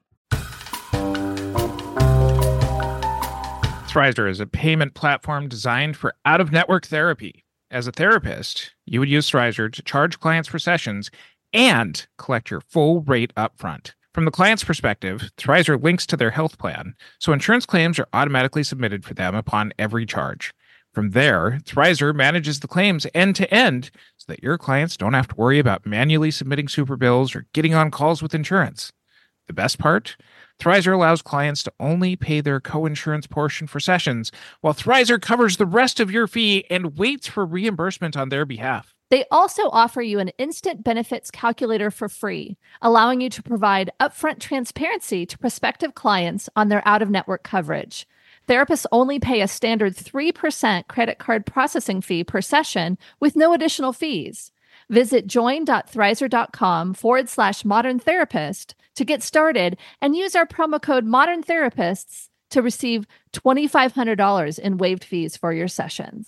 Thrizer 3.89 4.29
is 4.29 4.41
a 4.41 4.47
payment 4.47 4.95
platform 4.95 5.49
designed 5.49 5.97
for 5.97 6.15
out 6.25 6.41
of 6.41 6.51
network 6.51 6.87
therapy. 6.87 7.45
As 7.71 7.87
a 7.87 7.93
therapist, 7.93 8.73
you 8.87 8.99
would 8.99 9.09
use 9.09 9.31
Thrizer 9.31 9.73
to 9.73 9.83
charge 9.83 10.19
clients 10.19 10.49
for 10.49 10.59
sessions 10.59 11.13
and 11.53 12.05
collect 12.19 12.51
your 12.51 12.61
full 12.61 13.03
rate 13.03 13.33
upfront. 13.37 13.93
From 14.15 14.27
the 14.27 14.31
client's 14.31 14.63
perspective, 14.63 15.33
Thrizer 15.37 15.83
links 15.83 16.07
to 16.07 16.17
their 16.17 16.31
health 16.31 16.57
plan, 16.57 16.95
so 17.19 17.33
insurance 17.33 17.67
claims 17.67 17.99
are 17.99 18.07
automatically 18.13 18.63
submitted 18.63 19.05
for 19.05 19.13
them 19.13 19.35
upon 19.35 19.73
every 19.77 20.07
charge. 20.07 20.55
From 20.93 21.11
there, 21.11 21.59
Thrizer 21.65 22.15
manages 22.15 22.61
the 22.61 22.69
claims 22.69 23.09
end 23.13 23.35
to 23.35 23.53
end 23.53 23.91
so 24.17 24.27
that 24.29 24.41
your 24.41 24.57
clients 24.57 24.97
don't 24.97 25.15
have 25.15 25.27
to 25.27 25.35
worry 25.35 25.59
about 25.59 25.85
manually 25.85 26.31
submitting 26.31 26.69
super 26.69 26.97
bills 26.97 27.35
or 27.35 27.47
getting 27.53 27.75
on 27.75 27.91
calls 27.91 28.23
with 28.23 28.37
insurance. 28.37 28.93
The 29.49 29.53
best 29.53 29.81
part? 29.81 30.17
Thrizer 30.61 30.95
allows 30.95 31.21
clients 31.21 31.65
to 31.65 31.73
only 31.81 32.15
pay 32.15 32.41
their 32.41 32.61
co-insurance 32.61 33.27
portion 33.27 33.67
for 33.67 33.81
sessions, 33.81 34.31
while 34.61 34.75
Thrizer 34.75 35.21
covers 35.21 35.57
the 35.57 35.67
rest 35.67 35.99
of 35.99 36.13
your 36.13 36.29
fee 36.29 36.65
and 36.71 36.97
waits 36.97 37.27
for 37.27 37.45
reimbursement 37.45 38.17
on 38.17 38.29
their 38.29 38.47
behalf. 38.47 38.94
They 39.11 39.25
also 39.31 39.69
offer 39.71 40.03
you 40.03 40.19
an 40.19 40.31
instant 40.39 40.83
benefits 40.83 41.31
calculator 41.31 41.91
for 41.91 42.09
free, 42.09 42.57
allowing 42.81 43.21
you 43.21 43.31
to 43.31 43.43
provide 43.43 43.93
upfront 44.01 44.41
transparency 44.41 45.27
to 45.27 45.39
prospective 45.39 45.95
clients 45.95 46.49
on 46.57 46.69
their 46.69 46.83
out-of-network 46.87 47.43
coverage. 47.43 48.07
Therapists 48.49 48.87
only 48.93 49.19
pay 49.19 49.41
a 49.41 49.49
standard 49.49 49.95
3% 49.95 50.87
credit 50.89 51.19
card 51.19 51.47
processing 51.47 52.01
fee 52.01 52.25
per 52.25 52.41
session 52.41 52.99
with 53.21 53.37
no 53.37 53.53
additional 53.53 53.93
fees. 53.93 54.53
Visit 54.91 55.27
join.thrizer.com 55.27 56.95
forward 56.95 57.29
slash 57.29 57.65
modern 57.65 57.99
therapist 57.99 58.75
to 58.97 59.05
get 59.05 59.23
started 59.23 59.79
and 60.01 60.15
use 60.15 60.35
our 60.37 60.47
promo 60.47 60.81
code 60.81 61.05
modern 61.05 61.43
therapists 61.43 62.29
to 62.51 62.63
receive 62.63 63.07
$2,500 63.33 64.59
in 64.59 64.79
waived 64.79 65.05
fees 65.05 65.37
for 65.37 65.53
your 65.53 65.69
sessions. 65.69 66.27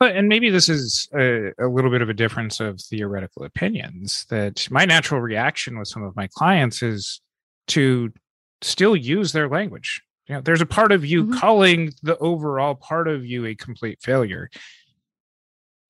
But, 0.00 0.16
and 0.16 0.28
maybe 0.28 0.48
this 0.48 0.70
is 0.70 1.08
a, 1.14 1.52
a, 1.58 1.68
little 1.68 1.90
bit 1.90 2.00
of 2.00 2.08
a 2.08 2.14
difference 2.14 2.58
of 2.58 2.80
theoretical 2.80 3.44
opinions 3.44 4.24
that 4.30 4.66
my 4.70 4.86
natural 4.86 5.20
reaction 5.20 5.78
with 5.78 5.88
some 5.88 6.02
of 6.02 6.16
my 6.16 6.26
clients 6.26 6.82
is 6.82 7.20
to 7.68 8.10
still 8.62 8.96
use 8.96 9.32
their 9.32 9.46
language. 9.46 10.00
You 10.26 10.36
know, 10.36 10.40
there's 10.40 10.62
a 10.62 10.66
part 10.66 10.90
of 10.90 11.04
you 11.04 11.24
mm-hmm. 11.24 11.38
calling 11.38 11.92
the 12.02 12.16
overall 12.16 12.74
part 12.74 13.08
of 13.08 13.26
you 13.26 13.44
a 13.44 13.54
complete 13.54 13.98
failure. 14.00 14.48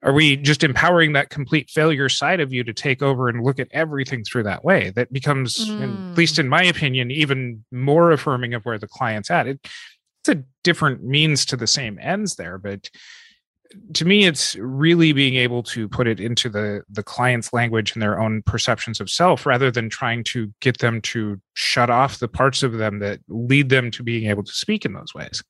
Are 0.03 0.13
we 0.13 0.35
just 0.35 0.65
empowering 0.65 1.13
that 1.13 1.31
complete 1.31 1.71
failure 1.71 2.09
side 2.09 2.41
of 2.41 2.53
you 2.53 2.65
to 2.65 2.73
take 2.73 3.03
over 3.03 3.29
and 3.29 3.45
look 3.45 3.61
at 3.61 3.69
everything 3.71 4.25
through 4.25 4.45
that 4.45 4.65
way? 4.65 4.91
That 4.91 5.13
becomes, 5.13 5.69
mm. 5.69 6.11
at 6.11 6.19
least 6.19 6.39
in 6.41 6.49
my 6.49 6.65
opinion, 6.65 7.13
even 7.13 7.65
more 7.71 8.11
affirming 8.11 8.55
of 8.55 8.65
where 8.65 8.79
the 8.79 8.89
client's 8.89 9.31
at. 9.31 9.47
It, 9.47 9.61
it's 10.23 10.39
a 10.39 10.43
different 10.65 11.05
means 11.05 11.45
to 11.47 11.57
the 11.57 11.67
same 11.67 11.99
ends 12.01 12.37
there, 12.37 12.59
but 12.59 12.91
to 13.95 14.05
me 14.05 14.25
it's 14.25 14.57
really 14.57 15.13
being 15.13 15.37
able 15.37 15.63
to 15.63 15.89
put 15.89 16.07
it 16.07 16.19
into 16.19 16.49
the 16.49 16.83
the 16.89 17.03
client's 17.03 17.53
language 17.53 17.93
and 17.93 18.03
their 18.03 18.21
own 18.21 18.43
perceptions 18.43 19.01
of 19.01 19.09
self 19.09 19.47
rather 19.47 19.71
than 19.71 19.89
trying 19.89 20.25
to 20.25 20.53
get 20.61 20.79
them 20.79 21.01
to 21.01 21.41
shut 21.55 21.91
off 21.91 22.19
the 22.19 22.29
parts 22.29 22.63
of 22.63 22.79
them 22.79 22.99
that 22.99 23.21
lead 23.29 23.69
them 23.69 23.91
to 23.91 24.03
being 24.03 24.29
able 24.29 24.43
to 24.43 24.53
speak 24.53 24.85
in 24.85 24.93
those 24.93 25.15
ways. 25.15 25.43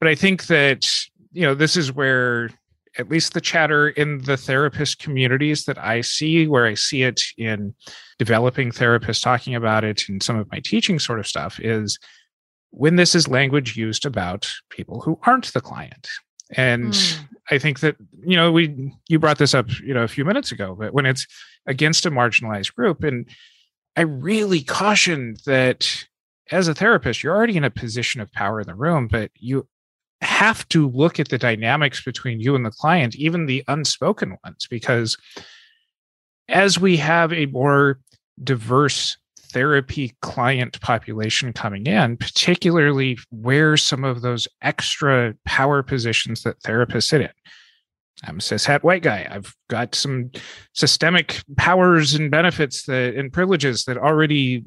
But 0.00 0.08
i 0.08 0.14
think 0.14 0.46
that 0.46 0.86
you 1.32 1.42
know 1.42 1.54
this 1.54 1.76
is 1.76 1.92
where 1.92 2.50
at 2.96 3.08
least 3.08 3.34
the 3.34 3.40
chatter 3.40 3.90
in 3.90 4.18
the 4.22 4.36
therapist 4.36 4.98
communities 5.00 5.64
that 5.64 5.78
i 5.78 6.00
see 6.00 6.46
where 6.46 6.66
i 6.66 6.74
see 6.74 7.02
it 7.02 7.20
in 7.36 7.74
developing 8.18 8.70
therapists 8.70 9.22
talking 9.22 9.54
about 9.54 9.84
it 9.84 10.08
and 10.08 10.22
some 10.22 10.36
of 10.36 10.50
my 10.50 10.60
teaching 10.64 10.98
sort 10.98 11.18
of 11.18 11.26
stuff 11.26 11.58
is 11.60 11.98
when 12.70 12.96
this 12.96 13.14
is 13.14 13.28
language 13.28 13.76
used 13.76 14.04
about 14.04 14.50
people 14.70 15.00
who 15.00 15.18
aren't 15.24 15.52
the 15.52 15.60
client 15.60 16.08
and 16.56 16.92
mm. 16.92 17.18
i 17.50 17.58
think 17.58 17.80
that 17.80 17.96
you 18.24 18.36
know 18.36 18.50
we 18.52 18.92
you 19.08 19.18
brought 19.18 19.38
this 19.38 19.54
up 19.54 19.66
you 19.80 19.94
know 19.94 20.02
a 20.02 20.08
few 20.08 20.24
minutes 20.24 20.52
ago 20.52 20.74
but 20.74 20.92
when 20.92 21.06
it's 21.06 21.26
against 21.66 22.06
a 22.06 22.10
marginalized 22.10 22.74
group 22.74 23.02
and 23.02 23.28
i 23.96 24.00
really 24.00 24.62
caution 24.62 25.36
that 25.44 26.06
as 26.50 26.68
a 26.68 26.74
therapist 26.74 27.22
you're 27.22 27.36
already 27.36 27.56
in 27.56 27.64
a 27.64 27.70
position 27.70 28.20
of 28.20 28.32
power 28.32 28.60
in 28.60 28.66
the 28.66 28.74
room 28.74 29.08
but 29.08 29.30
you 29.34 29.66
have 30.20 30.68
to 30.68 30.88
look 30.88 31.20
at 31.20 31.28
the 31.28 31.38
dynamics 31.38 32.02
between 32.02 32.40
you 32.40 32.54
and 32.54 32.64
the 32.64 32.70
client 32.70 33.14
even 33.16 33.46
the 33.46 33.62
unspoken 33.68 34.36
ones 34.44 34.66
because 34.68 35.16
as 36.48 36.78
we 36.78 36.96
have 36.96 37.32
a 37.32 37.46
more 37.46 38.00
diverse 38.42 39.16
therapy 39.50 40.14
client 40.22 40.80
population 40.80 41.52
coming 41.52 41.86
in, 41.86 42.16
particularly 42.16 43.18
where 43.30 43.76
some 43.76 44.04
of 44.04 44.20
those 44.20 44.48
extra 44.62 45.34
power 45.44 45.82
positions 45.82 46.42
that 46.42 46.60
therapists 46.60 47.08
sit 47.08 47.22
in. 47.22 47.30
I'm 48.24 48.38
a 48.38 48.40
cishet 48.40 48.82
white 48.82 49.02
guy. 49.02 49.28
I've 49.30 49.54
got 49.68 49.94
some 49.94 50.30
systemic 50.74 51.42
powers 51.56 52.14
and 52.14 52.30
benefits 52.30 52.84
that 52.86 53.14
and 53.14 53.32
privileges 53.32 53.84
that 53.84 53.96
already 53.96 54.64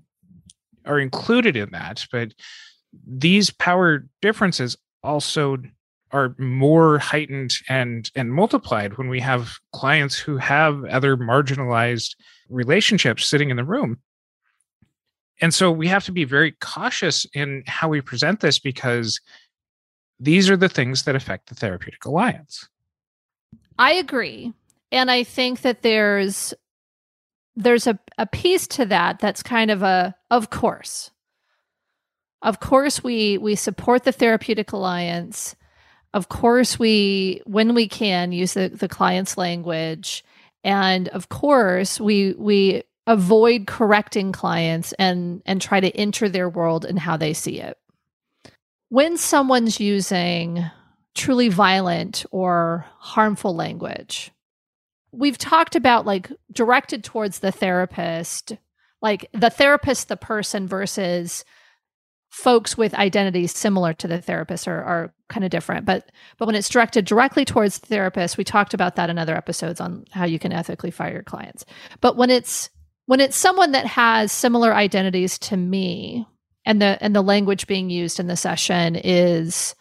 are 0.85 0.99
included 0.99 1.55
in 1.55 1.69
that. 1.71 2.05
But 2.11 2.33
these 3.05 3.49
power 3.49 4.05
differences 4.21 4.77
also 5.03 5.57
are 6.11 6.35
more 6.37 6.97
heightened 6.99 7.53
and 7.69 8.09
and 8.15 8.33
multiplied 8.33 8.97
when 8.97 9.09
we 9.09 9.19
have 9.19 9.57
clients 9.73 10.17
who 10.17 10.37
have 10.37 10.83
other 10.85 11.17
marginalized 11.17 12.15
relationships 12.49 13.25
sitting 13.25 13.49
in 13.49 13.57
the 13.57 13.63
room 13.63 13.97
and 15.41 15.53
so 15.53 15.71
we 15.71 15.87
have 15.87 16.05
to 16.05 16.11
be 16.11 16.23
very 16.23 16.51
cautious 16.61 17.25
in 17.33 17.63
how 17.65 17.89
we 17.89 17.99
present 17.99 18.39
this 18.39 18.59
because 18.59 19.19
these 20.19 20.49
are 20.49 20.57
the 20.57 20.69
things 20.69 21.03
that 21.03 21.15
affect 21.15 21.49
the 21.49 21.55
therapeutic 21.55 22.05
alliance. 22.05 22.69
I 23.79 23.93
agree. 23.93 24.53
And 24.91 25.09
I 25.09 25.23
think 25.23 25.61
that 25.61 25.81
there's 25.81 26.53
there's 27.55 27.87
a, 27.87 27.99
a 28.17 28.25
piece 28.25 28.65
to 28.65 28.85
that 28.85 29.19
that's 29.19 29.43
kind 29.43 29.71
of 29.71 29.81
a 29.81 30.15
of 30.29 30.51
course. 30.51 31.09
Of 32.43 32.59
course 32.59 33.03
we 33.03 33.39
we 33.39 33.55
support 33.55 34.03
the 34.03 34.11
therapeutic 34.11 34.71
alliance. 34.71 35.55
Of 36.13 36.29
course 36.29 36.77
we 36.77 37.41
when 37.45 37.73
we 37.73 37.87
can 37.87 38.31
use 38.31 38.53
the, 38.53 38.69
the 38.69 38.87
client's 38.87 39.37
language. 39.37 40.23
And 40.63 41.07
of 41.09 41.29
course 41.29 41.99
we 41.99 42.35
we 42.37 42.83
avoid 43.07 43.67
correcting 43.67 44.31
clients 44.31 44.93
and 44.93 45.41
and 45.45 45.61
try 45.61 45.79
to 45.79 45.95
enter 45.95 46.29
their 46.29 46.49
world 46.49 46.85
and 46.85 46.99
how 46.99 47.17
they 47.17 47.33
see 47.33 47.59
it. 47.59 47.77
When 48.89 49.17
someone's 49.17 49.79
using 49.79 50.63
truly 51.15 51.49
violent 51.49 52.25
or 52.31 52.85
harmful 52.97 53.55
language, 53.55 54.31
we've 55.11 55.37
talked 55.37 55.75
about 55.75 56.05
like 56.05 56.31
directed 56.51 57.03
towards 57.03 57.39
the 57.39 57.51
therapist, 57.51 58.53
like 59.01 59.27
the 59.33 59.49
therapist, 59.49 60.07
the 60.07 60.17
person 60.17 60.67
versus 60.67 61.43
folks 62.29 62.77
with 62.77 62.93
identities 62.93 63.51
similar 63.51 63.93
to 63.93 64.07
the 64.07 64.21
therapist 64.21 64.65
are, 64.65 64.81
are 64.83 65.13
kind 65.27 65.43
of 65.43 65.51
different 65.51 65.85
but 65.85 66.09
but 66.37 66.45
when 66.45 66.55
it's 66.55 66.69
directed 66.69 67.03
directly 67.03 67.43
towards 67.43 67.79
the 67.79 67.87
therapist 67.87 68.37
we 68.37 68.43
talked 68.45 68.73
about 68.73 68.95
that 68.95 69.09
in 69.09 69.17
other 69.17 69.35
episodes 69.35 69.81
on 69.81 70.05
how 70.11 70.23
you 70.23 70.39
can 70.39 70.53
ethically 70.53 70.91
fire 70.91 71.11
your 71.11 71.23
clients 71.23 71.65
but 71.99 72.15
when 72.15 72.29
it's 72.29 72.69
when 73.05 73.19
it's 73.19 73.37
someone 73.37 73.71
that 73.71 73.85
has 73.85 74.31
similar 74.31 74.73
identities 74.73 75.37
to 75.39 75.57
me 75.57 76.25
and 76.65 76.81
the 76.81 76.97
and 77.01 77.15
the 77.15 77.21
language 77.21 77.67
being 77.67 77.89
used 77.89 78.19
in 78.19 78.27
the 78.27 78.35
session 78.35 78.95
is 78.95 79.75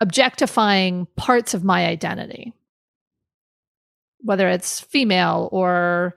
objectifying 0.00 1.06
parts 1.16 1.54
of 1.54 1.64
my 1.64 1.86
identity. 1.86 2.52
Whether 4.20 4.48
it's 4.48 4.80
female 4.80 5.48
or 5.52 6.16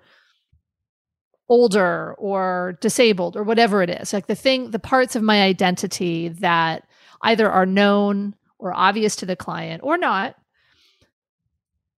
older 1.51 2.13
or 2.17 2.77
disabled 2.79 3.35
or 3.35 3.43
whatever 3.43 3.83
it 3.83 3.89
is 3.89 4.13
like 4.13 4.27
the 4.27 4.35
thing 4.35 4.71
the 4.71 4.79
parts 4.79 5.17
of 5.17 5.21
my 5.21 5.41
identity 5.41 6.29
that 6.29 6.87
either 7.23 7.51
are 7.51 7.65
known 7.65 8.33
or 8.57 8.73
obvious 8.73 9.17
to 9.17 9.25
the 9.25 9.35
client 9.35 9.81
or 9.83 9.97
not 9.97 10.37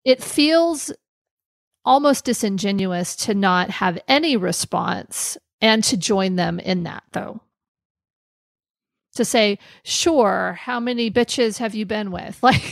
it 0.07 0.23
feels 0.23 0.91
almost 1.85 2.25
disingenuous 2.25 3.17
to 3.17 3.35
not 3.35 3.71
have 3.71 3.99
any 4.09 4.37
response 4.37 5.37
and 5.61 5.83
to 5.85 5.97
join 5.97 6.37
them 6.37 6.59
in 6.59 6.85
that 6.85 7.03
though 7.13 7.41
to 9.15 9.25
say 9.25 9.59
sure 9.85 10.59
how 10.61 10.81
many 10.81 11.11
bitches 11.11 11.59
have 11.59 11.75
you 11.75 11.85
been 11.85 12.11
with 12.11 12.43
like 12.43 12.63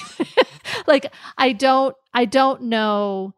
like 0.87 1.13
i 1.37 1.53
don't 1.53 1.95
i 2.15 2.25
don't 2.25 2.63
know 2.63 3.35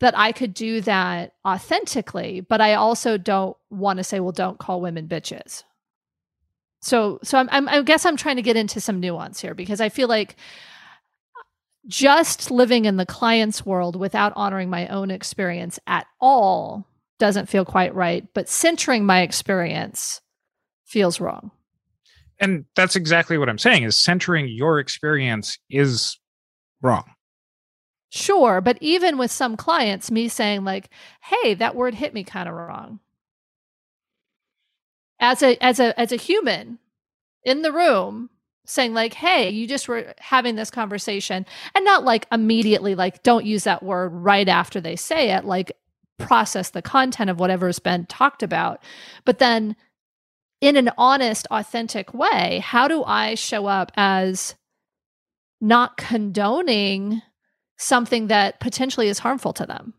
that 0.00 0.16
I 0.18 0.32
could 0.32 0.52
do 0.52 0.82
that 0.82 1.32
authentically, 1.46 2.40
but 2.40 2.60
I 2.60 2.74
also 2.74 3.16
don't 3.16 3.56
want 3.70 3.96
to 3.96 4.04
say, 4.04 4.20
well, 4.20 4.32
don't 4.32 4.58
call 4.58 4.82
women 4.82 5.08
bitches. 5.08 5.62
So, 6.82 7.18
so 7.22 7.38
I'm, 7.38 7.48
I'm, 7.50 7.68
I 7.70 7.80
guess 7.80 8.04
I'm 8.04 8.18
trying 8.18 8.36
to 8.36 8.42
get 8.42 8.56
into 8.56 8.80
some 8.80 9.00
nuance 9.00 9.40
here 9.40 9.54
because 9.54 9.80
I 9.80 9.88
feel 9.88 10.08
like 10.08 10.36
just 11.86 12.50
living 12.50 12.84
in 12.84 12.96
the 12.96 13.06
client's 13.06 13.64
world 13.64 13.96
without 13.96 14.32
honoring 14.36 14.70
my 14.70 14.88
own 14.88 15.10
experience 15.10 15.78
at 15.86 16.06
all 16.20 16.86
doesn't 17.18 17.48
feel 17.48 17.64
quite 17.64 17.94
right, 17.94 18.26
but 18.34 18.48
centering 18.48 19.04
my 19.04 19.22
experience 19.22 20.20
feels 20.84 21.20
wrong. 21.20 21.50
And 22.40 22.64
that's 22.74 22.96
exactly 22.96 23.38
what 23.38 23.48
I'm 23.48 23.58
saying 23.58 23.84
is 23.84 23.96
centering 23.96 24.48
your 24.48 24.78
experience 24.78 25.58
is 25.70 26.18
wrong. 26.82 27.04
Sure, 28.10 28.60
but 28.60 28.78
even 28.80 29.18
with 29.18 29.30
some 29.30 29.56
clients, 29.56 30.10
me 30.10 30.28
saying 30.28 30.64
like, 30.64 30.88
"Hey, 31.20 31.54
that 31.54 31.74
word 31.74 31.94
hit 31.94 32.14
me 32.14 32.22
kind 32.22 32.48
of 32.48 32.54
wrong." 32.54 33.00
As 35.18 35.42
a 35.42 35.56
as 35.62 35.80
a 35.80 35.98
as 35.98 36.12
a 36.12 36.16
human 36.16 36.78
in 37.44 37.62
the 37.62 37.72
room 37.72 38.30
saying 38.64 38.94
like, 38.94 39.14
"Hey, 39.14 39.50
you 39.50 39.66
just 39.66 39.88
were 39.88 40.14
having 40.18 40.56
this 40.56 40.70
conversation." 40.70 41.46
And 41.74 41.84
not 41.84 42.04
like 42.04 42.26
immediately 42.32 42.94
like 42.94 43.22
don't 43.22 43.46
use 43.46 43.64
that 43.64 43.82
word 43.82 44.08
right 44.08 44.48
after 44.48 44.80
they 44.80 44.96
say 44.96 45.30
it, 45.32 45.44
like 45.44 45.72
process 46.18 46.70
the 46.70 46.82
content 46.82 47.30
of 47.30 47.40
whatever's 47.40 47.78
been 47.78 48.06
talked 48.06 48.42
about. 48.42 48.82
But 49.24 49.38
then 49.38 49.76
in 50.60 50.76
an 50.76 50.90
honest, 50.96 51.46
authentic 51.50 52.14
way, 52.14 52.60
how 52.64 52.88
do 52.88 53.04
I 53.04 53.34
show 53.34 53.66
up 53.66 53.92
as 53.96 54.54
not 55.60 55.96
condoning 55.96 57.22
something 57.76 58.28
that 58.28 58.60
potentially 58.60 59.08
is 59.08 59.18
harmful 59.18 59.52
to 59.52 59.66
them 59.66 59.94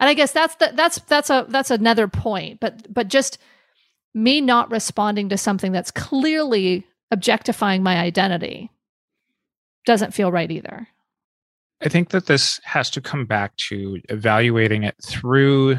and 0.00 0.08
i 0.08 0.14
guess 0.14 0.32
that's 0.32 0.54
the, 0.56 0.72
that's 0.74 0.98
that's 1.00 1.30
a 1.30 1.46
that's 1.48 1.70
another 1.70 2.08
point 2.08 2.58
but 2.60 2.92
but 2.92 3.08
just 3.08 3.38
me 4.14 4.40
not 4.40 4.70
responding 4.70 5.28
to 5.28 5.36
something 5.36 5.72
that's 5.72 5.90
clearly 5.90 6.86
objectifying 7.14 7.82
my 7.82 7.98
identity 7.98 8.70
doesn't 9.86 10.12
feel 10.12 10.32
right 10.32 10.50
either 10.50 10.88
i 11.80 11.88
think 11.88 12.10
that 12.10 12.26
this 12.26 12.60
has 12.64 12.90
to 12.90 13.00
come 13.00 13.24
back 13.24 13.56
to 13.56 14.00
evaluating 14.08 14.82
it 14.82 14.96
through 15.02 15.78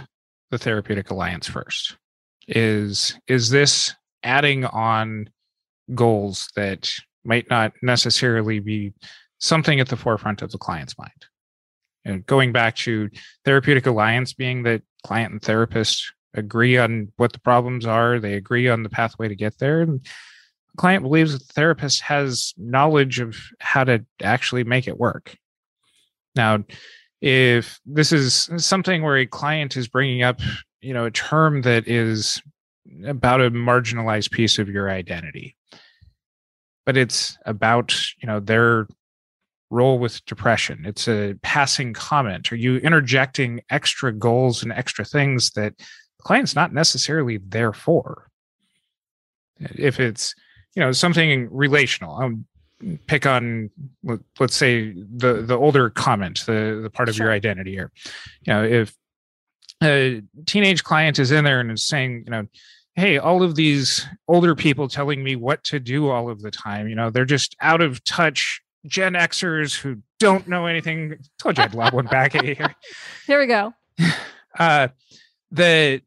the 0.50 0.58
therapeutic 0.58 1.12
alliance 1.12 1.48
first 1.48 1.98
is 2.48 3.20
is 3.28 3.50
this 3.50 3.94
adding 4.24 4.66
on 4.66 5.30
goals 5.94 6.50
that 6.56 6.92
might 7.24 7.50
not 7.50 7.74
necessarily 7.82 8.60
be 8.60 8.94
something 9.40 9.80
at 9.80 9.90
the 9.90 9.98
forefront 9.98 10.42
of 10.42 10.52
the 10.52 10.58
client's 10.58 10.98
mind. 10.98 11.26
And 12.04 12.26
going 12.26 12.52
back 12.52 12.76
to 12.78 13.10
therapeutic 13.46 13.86
alliance 13.86 14.34
being 14.34 14.64
that 14.64 14.84
client 15.04 15.34
and 15.34 15.42
therapist 15.42 16.14
agree 16.34 16.78
on 16.78 17.12
what 17.18 17.34
the 17.34 17.40
problems 17.40 17.86
are, 17.86 18.20
they 18.20 18.34
agree 18.34 18.70
on 18.70 18.84
the 18.84 18.90
pathway 18.90 19.28
to 19.28 19.36
get 19.36 19.58
there. 19.58 19.82
And 19.82 20.06
client 20.76 21.04
believes 21.04 21.34
that 21.34 21.48
the 21.48 21.54
therapist 21.54 22.02
has 22.02 22.54
knowledge 22.58 23.20
of 23.20 23.38
how 23.60 23.84
to 23.84 24.06
actually 24.22 24.64
make 24.64 24.88
it 24.88 25.00
work. 25.00 25.36
Now, 26.36 26.64
if 27.22 27.80
this 27.86 28.12
is 28.12 28.50
something 28.58 29.02
where 29.02 29.18
a 29.18 29.26
client 29.26 29.78
is 29.78 29.88
bringing 29.88 30.22
up, 30.22 30.40
you 30.82 30.94
know, 30.94 31.06
a 31.06 31.12
term 31.12 31.62
that 31.64 31.88
is 31.88 32.42
about 33.06 33.42
a 33.42 33.50
marginalized 33.50 34.32
piece 34.32 34.60
of 34.60 34.70
your 34.70 34.90
identity, 34.90 35.56
but 36.86 36.98
it's 36.98 37.38
about, 37.46 37.96
you 38.22 38.28
know, 38.28 38.40
their 38.40 38.88
role 39.72 39.98
with 39.98 40.24
depression. 40.26 40.84
It's 40.86 41.08
a 41.08 41.36
passing 41.42 41.94
comment. 41.94 42.52
Are 42.52 42.56
you 42.58 42.78
interjecting 42.78 43.62
extra 43.70 44.14
goals 44.14 44.62
and 44.62 44.72
extra 44.72 45.04
things 45.04 45.52
that 45.52 45.78
the 45.78 46.24
client's 46.24 46.56
not 46.56 46.74
necessarily 46.74 47.38
there 47.38 47.74
for? 47.74 48.30
If 49.60 50.00
it's, 50.00 50.36
you 50.76 50.84
know, 50.84 50.92
something 50.92 51.48
relational, 51.52 52.16
I'll 52.16 52.98
pick 53.08 53.26
on, 53.26 53.70
let's 54.40 54.56
say 54.56 54.92
the 54.92 55.42
the 55.42 55.58
older 55.58 55.90
comment, 55.90 56.44
the 56.46 56.82
the 56.84 56.90
part 56.90 57.10
of 57.10 57.16
sure. 57.16 57.28
your 57.28 57.34
identity 57.34 57.72
here. 57.72 57.92
You 58.42 58.54
know, 58.54 58.64
if 58.64 58.96
a 59.82 60.22
teenage 60.46 60.84
client 60.84 61.20
is 61.20 61.32
in 61.32 61.44
there 61.44 61.60
and 61.60 61.72
is 61.72 61.86
saying, 61.86 62.24
you 62.26 62.32
know, 62.32 62.48
hey, 62.96 63.18
all 63.18 63.44
of 63.44 63.56
these 63.56 64.06
older 64.28 64.56
people 64.56 64.88
telling 64.88 65.24
me 65.24 65.36
what 65.36 65.64
to 65.66 65.80
do 65.80 66.10
all 66.10 66.30
of 66.30 66.42
the 66.42 66.52
time, 66.52 66.88
you 66.88 66.96
know, 66.96 67.10
they're 67.10 67.26
just 67.26 67.56
out 67.62 67.82
of 67.82 68.04
touch 68.04 68.62
Gen 68.86 69.14
Xers 69.14 69.78
who 69.78 69.98
don't 70.20 70.48
know 70.48 70.66
anything. 70.66 71.18
Told 71.40 71.58
you 71.58 71.64
I'd 71.64 71.74
lob 71.74 71.94
one 71.94 72.06
back 72.06 72.36
at 72.36 72.46
you 72.46 72.56
here. 72.56 72.76
There 73.28 73.40
we 73.40 73.48
go. 73.48 73.74
Uh, 74.58 74.88
that 75.52 76.02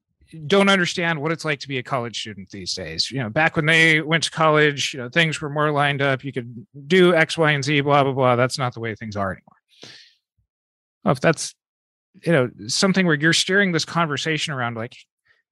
don't 0.46 0.68
understand 0.68 1.20
what 1.20 1.32
it's 1.32 1.44
like 1.44 1.60
to 1.60 1.68
be 1.68 1.78
a 1.78 1.82
college 1.82 2.20
student 2.20 2.50
these 2.50 2.74
days. 2.74 3.10
You 3.10 3.22
know, 3.22 3.30
back 3.30 3.56
when 3.56 3.66
they 3.66 4.00
went 4.00 4.24
to 4.24 4.30
college, 4.30 4.92
you 4.92 5.00
know, 5.00 5.08
things 5.08 5.40
were 5.40 5.50
more 5.50 5.70
lined 5.70 6.02
up. 6.02 6.24
You 6.24 6.32
could 6.32 6.66
do 6.86 7.14
X, 7.14 7.38
Y, 7.38 7.52
and 7.52 7.64
Z, 7.64 7.80
blah, 7.80 8.02
blah, 8.04 8.12
blah. 8.12 8.36
That's 8.36 8.58
not 8.58 8.74
the 8.74 8.80
way 8.80 8.94
things 8.94 9.16
are 9.16 9.32
anymore. 9.32 9.92
Well, 11.04 11.12
if 11.12 11.20
that's, 11.20 11.54
you 12.24 12.32
know, 12.32 12.50
something 12.66 13.06
where 13.06 13.14
you're 13.14 13.32
steering 13.32 13.72
this 13.72 13.84
conversation 13.84 14.52
around 14.52 14.76
like, 14.76 14.96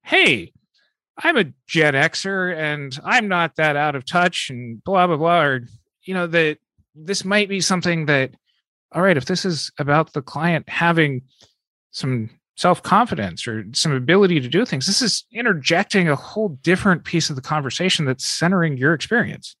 hey, 0.03 0.53
I'm 1.17 1.37
a 1.37 1.45
Gen 1.67 1.93
Xer 1.93 2.55
and 2.55 2.97
I'm 3.03 3.27
not 3.27 3.55
that 3.55 3.75
out 3.75 3.95
of 3.95 4.05
touch 4.05 4.49
and 4.49 4.83
blah, 4.83 5.07
blah, 5.07 5.17
blah. 5.17 5.41
Or, 5.41 5.61
you 6.03 6.13
know, 6.13 6.27
that 6.27 6.59
this 6.93 7.25
might 7.25 7.49
be 7.49 7.61
something 7.61 8.05
that 8.07 8.31
all 8.91 9.01
right 9.01 9.17
if 9.17 9.25
this 9.25 9.45
is 9.45 9.71
about 9.77 10.13
the 10.13 10.21
client 10.21 10.67
having 10.69 11.21
some 11.91 12.29
self-confidence 12.57 13.47
or 13.47 13.65
some 13.73 13.93
ability 13.93 14.39
to 14.39 14.49
do 14.49 14.65
things 14.65 14.85
this 14.85 15.01
is 15.01 15.25
interjecting 15.31 16.09
a 16.09 16.15
whole 16.15 16.49
different 16.61 17.03
piece 17.05 17.29
of 17.29 17.35
the 17.35 17.41
conversation 17.41 18.05
that's 18.05 18.25
centering 18.25 18.77
your 18.77 18.93
experience 18.93 19.55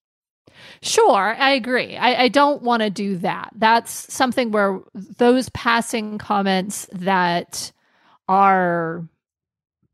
Sure, 0.81 1.35
I 1.37 1.51
agree. 1.51 1.97
I, 1.97 2.23
I 2.23 2.27
don't 2.27 2.61
want 2.61 2.81
to 2.81 2.89
do 2.89 3.17
that. 3.17 3.51
That's 3.55 4.11
something 4.13 4.51
where 4.51 4.79
those 4.93 5.49
passing 5.49 6.17
comments 6.17 6.87
that 6.91 7.71
are 8.27 9.07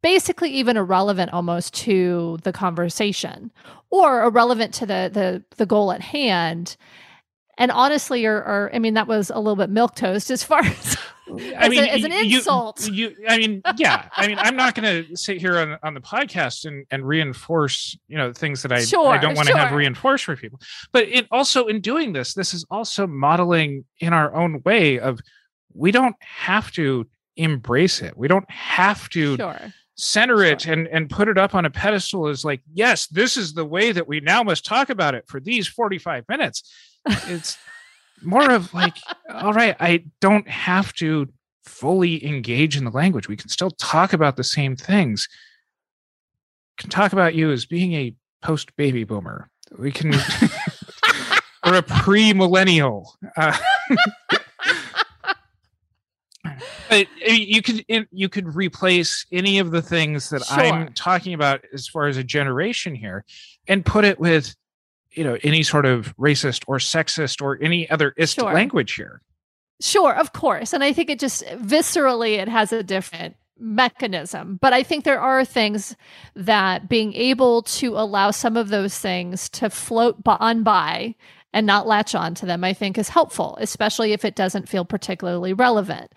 basically 0.01 0.49
even 0.51 0.75
irrelevant 0.75 1.31
almost 1.31 1.73
to 1.73 2.37
the 2.43 2.51
conversation 2.51 3.51
or 3.89 4.23
irrelevant 4.23 4.73
to 4.75 4.85
the 4.85 5.09
the, 5.13 5.43
the 5.57 5.65
goal 5.65 5.91
at 5.91 6.01
hand 6.01 6.75
and 7.57 7.71
honestly, 7.71 8.25
or, 8.25 8.37
or 8.37 8.71
I 8.73 8.79
mean, 8.79 8.95
that 8.95 9.07
was 9.07 9.29
a 9.29 9.37
little 9.37 9.55
bit 9.55 9.69
milk 9.69 9.95
toast 9.95 10.31
as 10.31 10.43
far 10.43 10.59
as. 10.63 10.97
I 11.27 11.69
mean, 11.69 11.83
a, 11.83 11.87
as 11.87 12.03
an 12.03 12.11
insult. 12.11 12.87
You, 12.87 13.09
you, 13.19 13.25
I 13.27 13.37
mean, 13.37 13.61
yeah. 13.77 14.09
I 14.15 14.27
mean, 14.27 14.37
I'm 14.39 14.55
not 14.55 14.75
going 14.75 15.05
to 15.05 15.15
sit 15.15 15.37
here 15.37 15.57
on, 15.57 15.77
on 15.83 15.93
the 15.93 16.01
podcast 16.01 16.65
and, 16.65 16.85
and 16.91 17.07
reinforce, 17.07 17.97
you 18.07 18.17
know, 18.17 18.33
things 18.33 18.61
that 18.63 18.71
I, 18.71 18.83
sure, 18.83 19.07
I 19.07 19.17
don't 19.17 19.35
want 19.35 19.47
to 19.47 19.53
sure. 19.53 19.61
have 19.61 19.71
reinforced 19.71 20.25
for 20.25 20.35
people. 20.35 20.59
But 20.91 21.07
it 21.07 21.27
also, 21.31 21.67
in 21.67 21.81
doing 21.81 22.13
this, 22.13 22.33
this 22.33 22.53
is 22.53 22.65
also 22.69 23.07
modeling 23.07 23.85
in 23.99 24.13
our 24.13 24.33
own 24.35 24.61
way 24.65 24.99
of 24.99 25.19
we 25.73 25.91
don't 25.91 26.15
have 26.19 26.71
to 26.73 27.07
embrace 27.37 28.01
it. 28.01 28.17
We 28.17 28.27
don't 28.27 28.49
have 28.49 29.09
to 29.09 29.37
Sure. 29.37 29.73
center 29.95 30.43
it 30.43 30.65
and 30.67 30.87
and 30.87 31.09
put 31.09 31.27
it 31.27 31.37
up 31.37 31.55
on 31.55 31.65
a 31.65 31.69
pedestal 31.69 32.27
as 32.27 32.43
like, 32.45 32.61
yes, 32.73 33.07
this 33.07 33.37
is 33.37 33.53
the 33.53 33.65
way 33.65 33.91
that 33.91 34.07
we 34.07 34.19
now 34.19 34.43
must 34.43 34.65
talk 34.65 34.89
about 34.89 35.15
it 35.15 35.25
for 35.27 35.39
these 35.39 35.67
45 35.67 36.25
minutes. 36.29 36.71
It's 37.05 37.57
more 38.23 38.51
of 38.51 38.73
like, 38.73 38.95
all 39.29 39.53
right, 39.53 39.75
I 39.79 40.05
don't 40.19 40.47
have 40.47 40.93
to 40.93 41.27
fully 41.65 42.25
engage 42.25 42.77
in 42.77 42.83
the 42.85 42.91
language. 42.91 43.27
We 43.27 43.37
can 43.37 43.49
still 43.49 43.71
talk 43.71 44.13
about 44.13 44.35
the 44.35 44.43
same 44.43 44.75
things. 44.75 45.27
can 46.77 46.89
talk 46.89 47.13
about 47.13 47.35
you 47.35 47.51
as 47.51 47.65
being 47.65 47.93
a 47.93 48.13
post 48.41 48.75
baby 48.75 49.03
boomer. 49.03 49.49
We 49.77 49.91
can 49.91 50.13
or 51.65 51.75
a 51.75 51.81
pre-millennial. 51.81 53.15
Uh, 53.37 53.57
but 56.89 57.07
you 57.25 57.61
could 57.61 57.85
you 58.11 58.29
could 58.29 58.53
replace 58.55 59.25
any 59.31 59.59
of 59.59 59.71
the 59.71 59.81
things 59.81 60.29
that 60.29 60.43
Sure. 60.45 60.59
I'm 60.59 60.93
talking 60.93 61.33
about 61.33 61.61
as 61.73 61.87
far 61.87 62.07
as 62.07 62.17
a 62.17 62.23
generation 62.23 62.93
here, 62.93 63.25
and 63.67 63.85
put 63.85 64.05
it 64.05 64.19
with 64.19 64.55
you 65.13 65.23
know 65.23 65.37
any 65.43 65.63
sort 65.63 65.85
of 65.85 66.15
racist 66.17 66.63
or 66.67 66.77
sexist 66.77 67.41
or 67.41 67.57
any 67.61 67.89
other 67.89 68.13
ist 68.17 68.35
Sure. 68.35 68.53
language 68.53 68.93
here. 68.95 69.21
Sure, 69.81 70.13
of 70.13 70.33
course. 70.33 70.73
And 70.73 70.83
I 70.83 70.93
think 70.93 71.09
it 71.09 71.19
just 71.19 71.43
viscerally 71.45 72.37
it 72.37 72.47
has 72.47 72.71
a 72.71 72.83
different 72.83 73.35
mechanism. 73.59 74.57
But 74.61 74.73
I 74.73 74.83
think 74.83 75.03
there 75.03 75.19
are 75.19 75.43
things 75.45 75.95
that 76.35 76.89
being 76.89 77.13
able 77.13 77.63
to 77.63 77.97
allow 77.97 78.31
some 78.31 78.57
of 78.57 78.69
those 78.69 78.97
things 78.97 79.49
to 79.49 79.69
float 79.69 80.17
on 80.25 80.63
by 80.63 81.15
and 81.53 81.67
not 81.67 81.85
latch 81.87 82.15
on 82.15 82.33
to 82.35 82.45
them, 82.45 82.63
I 82.63 82.73
think 82.73 82.97
is 82.97 83.09
helpful, 83.09 83.57
especially 83.61 84.11
if 84.13 84.25
it 84.25 84.35
doesn't 84.35 84.69
feel 84.69 84.85
particularly 84.85 85.53
relevant. 85.53 86.11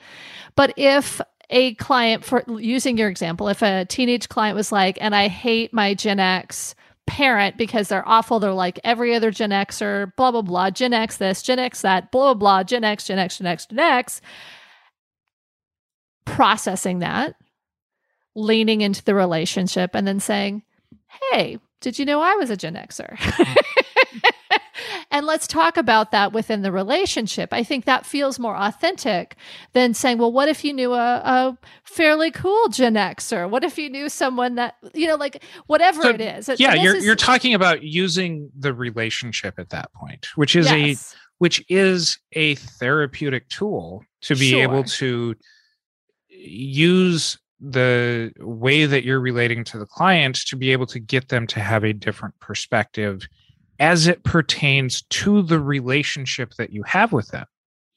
But 0.54 0.72
if 0.76 1.20
a 1.50 1.74
client, 1.74 2.24
for 2.24 2.42
using 2.58 2.96
your 2.98 3.08
example, 3.08 3.48
if 3.48 3.62
a 3.62 3.84
teenage 3.84 4.28
client 4.28 4.56
was 4.56 4.72
like, 4.72 4.98
and 5.00 5.14
I 5.14 5.28
hate 5.28 5.72
my 5.72 5.94
Gen 5.94 6.18
X 6.18 6.74
parent 7.06 7.56
because 7.56 7.88
they're 7.88 8.06
awful. 8.08 8.40
They're 8.40 8.52
like 8.52 8.78
every 8.84 9.14
other 9.14 9.30
Gen 9.30 9.50
Xer, 9.50 10.14
blah, 10.16 10.30
blah, 10.30 10.42
blah, 10.42 10.70
Gen 10.70 10.92
X 10.92 11.16
this, 11.16 11.42
Gen 11.42 11.58
X 11.58 11.82
that, 11.82 12.10
blah, 12.10 12.34
blah, 12.34 12.34
blah, 12.34 12.62
Gen 12.64 12.84
X, 12.84 13.06
Gen 13.06 13.18
X, 13.18 13.38
Gen 13.38 13.46
X, 13.46 13.66
Gen 13.66 13.78
X. 13.78 14.20
Processing 16.24 16.98
that, 16.98 17.36
leaning 18.34 18.80
into 18.80 19.04
the 19.04 19.14
relationship, 19.14 19.92
and 19.94 20.06
then 20.06 20.20
saying, 20.20 20.62
Hey, 21.30 21.58
did 21.80 21.98
you 21.98 22.04
know 22.04 22.20
I 22.20 22.34
was 22.34 22.50
a 22.50 22.56
Gen 22.56 22.74
Xer? 22.74 23.16
and 25.10 25.26
let's 25.26 25.46
talk 25.46 25.76
about 25.76 26.10
that 26.10 26.32
within 26.32 26.62
the 26.62 26.72
relationship. 26.72 27.52
I 27.52 27.62
think 27.62 27.84
that 27.84 28.04
feels 28.04 28.38
more 28.38 28.56
authentic 28.56 29.36
than 29.72 29.94
saying, 29.94 30.18
Well, 30.18 30.32
what 30.32 30.48
if 30.48 30.64
you 30.64 30.72
knew 30.72 30.92
a, 30.92 31.16
a 31.16 31.58
fairly 31.84 32.30
cool 32.30 32.68
Gen 32.68 32.94
Xer? 32.94 33.48
What 33.48 33.64
if 33.64 33.78
you 33.78 33.88
knew 33.88 34.08
someone 34.08 34.56
that, 34.56 34.76
you 34.94 35.06
know, 35.06 35.16
like 35.16 35.42
whatever 35.66 36.02
So, 36.02 36.10
it 36.10 36.20
is? 36.20 36.50
Yeah, 36.58 36.74
you're 36.74 36.96
is- 36.96 37.04
you're 37.04 37.16
talking 37.16 37.54
about 37.54 37.82
using 37.82 38.50
the 38.58 38.74
relationship 38.74 39.58
at 39.58 39.70
that 39.70 39.92
point, 39.92 40.26
which 40.36 40.56
is 40.56 40.66
a 40.66 40.96
which 41.38 41.64
is 41.68 42.18
a 42.32 42.54
therapeutic 42.54 43.48
tool 43.48 44.02
to 44.22 44.34
be 44.34 44.60
able 44.60 44.84
to 44.84 45.34
use 46.28 47.38
the 47.60 48.32
way 48.38 48.86
that 48.86 49.04
you're 49.04 49.20
relating 49.20 49.64
to 49.64 49.78
the 49.78 49.86
client 49.86 50.36
to 50.46 50.56
be 50.56 50.72
able 50.72 50.86
to 50.86 50.98
get 50.98 51.28
them 51.28 51.46
to 51.46 51.60
have 51.60 51.84
a 51.84 51.92
different 51.92 52.38
perspective 52.38 53.26
as 53.78 54.06
it 54.06 54.24
pertains 54.24 55.02
to 55.02 55.42
the 55.42 55.60
relationship 55.60 56.54
that 56.54 56.72
you 56.72 56.82
have 56.84 57.12
with 57.12 57.28
them. 57.28 57.46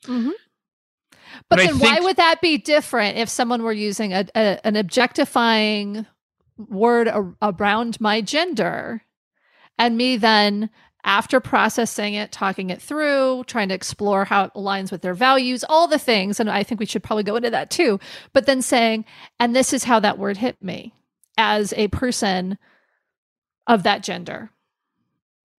Mhm. 0.06 0.32
But 1.50 1.58
But 1.58 1.60
then 1.60 1.80
why 1.80 2.00
would 2.00 2.18
that 2.18 2.42
be 2.42 2.58
different 2.58 3.18
if 3.18 3.30
someone 3.30 3.64
were 3.64 3.74
using 3.74 4.14
a, 4.14 4.26
a 4.36 4.66
an 4.66 4.76
objectifying 4.76 6.06
word 6.58 7.08
a, 7.08 7.34
around 7.42 8.00
my 8.02 8.22
gender 8.22 9.02
and 9.78 9.98
me 9.98 10.18
then 10.18 10.70
after 11.06 11.40
processing 11.40 12.14
it, 12.14 12.32
talking 12.32 12.70
it 12.70 12.82
through, 12.82 13.46
trying 13.46 13.70
to 13.70 13.76
explore 13.76 14.26
how 14.26 14.46
it 14.46 14.54
aligns 14.54 14.92
with 14.92 15.02
their 15.02 15.14
values, 15.14 15.64
all 15.70 15.88
the 15.88 15.98
things, 15.98 16.40
and 16.40 16.50
I 16.50 16.62
think 16.64 16.80
we 16.80 16.86
should 16.86 17.04
probably 17.04 17.24
go 17.24 17.38
into 17.38 17.50
that 17.50 17.70
too, 17.70 18.00
but 18.34 18.46
then 18.46 18.62
saying, 18.62 19.06
and 19.40 19.56
this 19.56 19.72
is 19.72 19.86
how 19.86 20.02
that 20.02 20.20
word 20.20 20.38
hit 20.38 20.62
me 20.62 20.94
as 21.38 21.74
a 21.78 21.88
person 21.88 22.58
of 23.66 23.84
that 23.84 24.04
gender. 24.04 24.52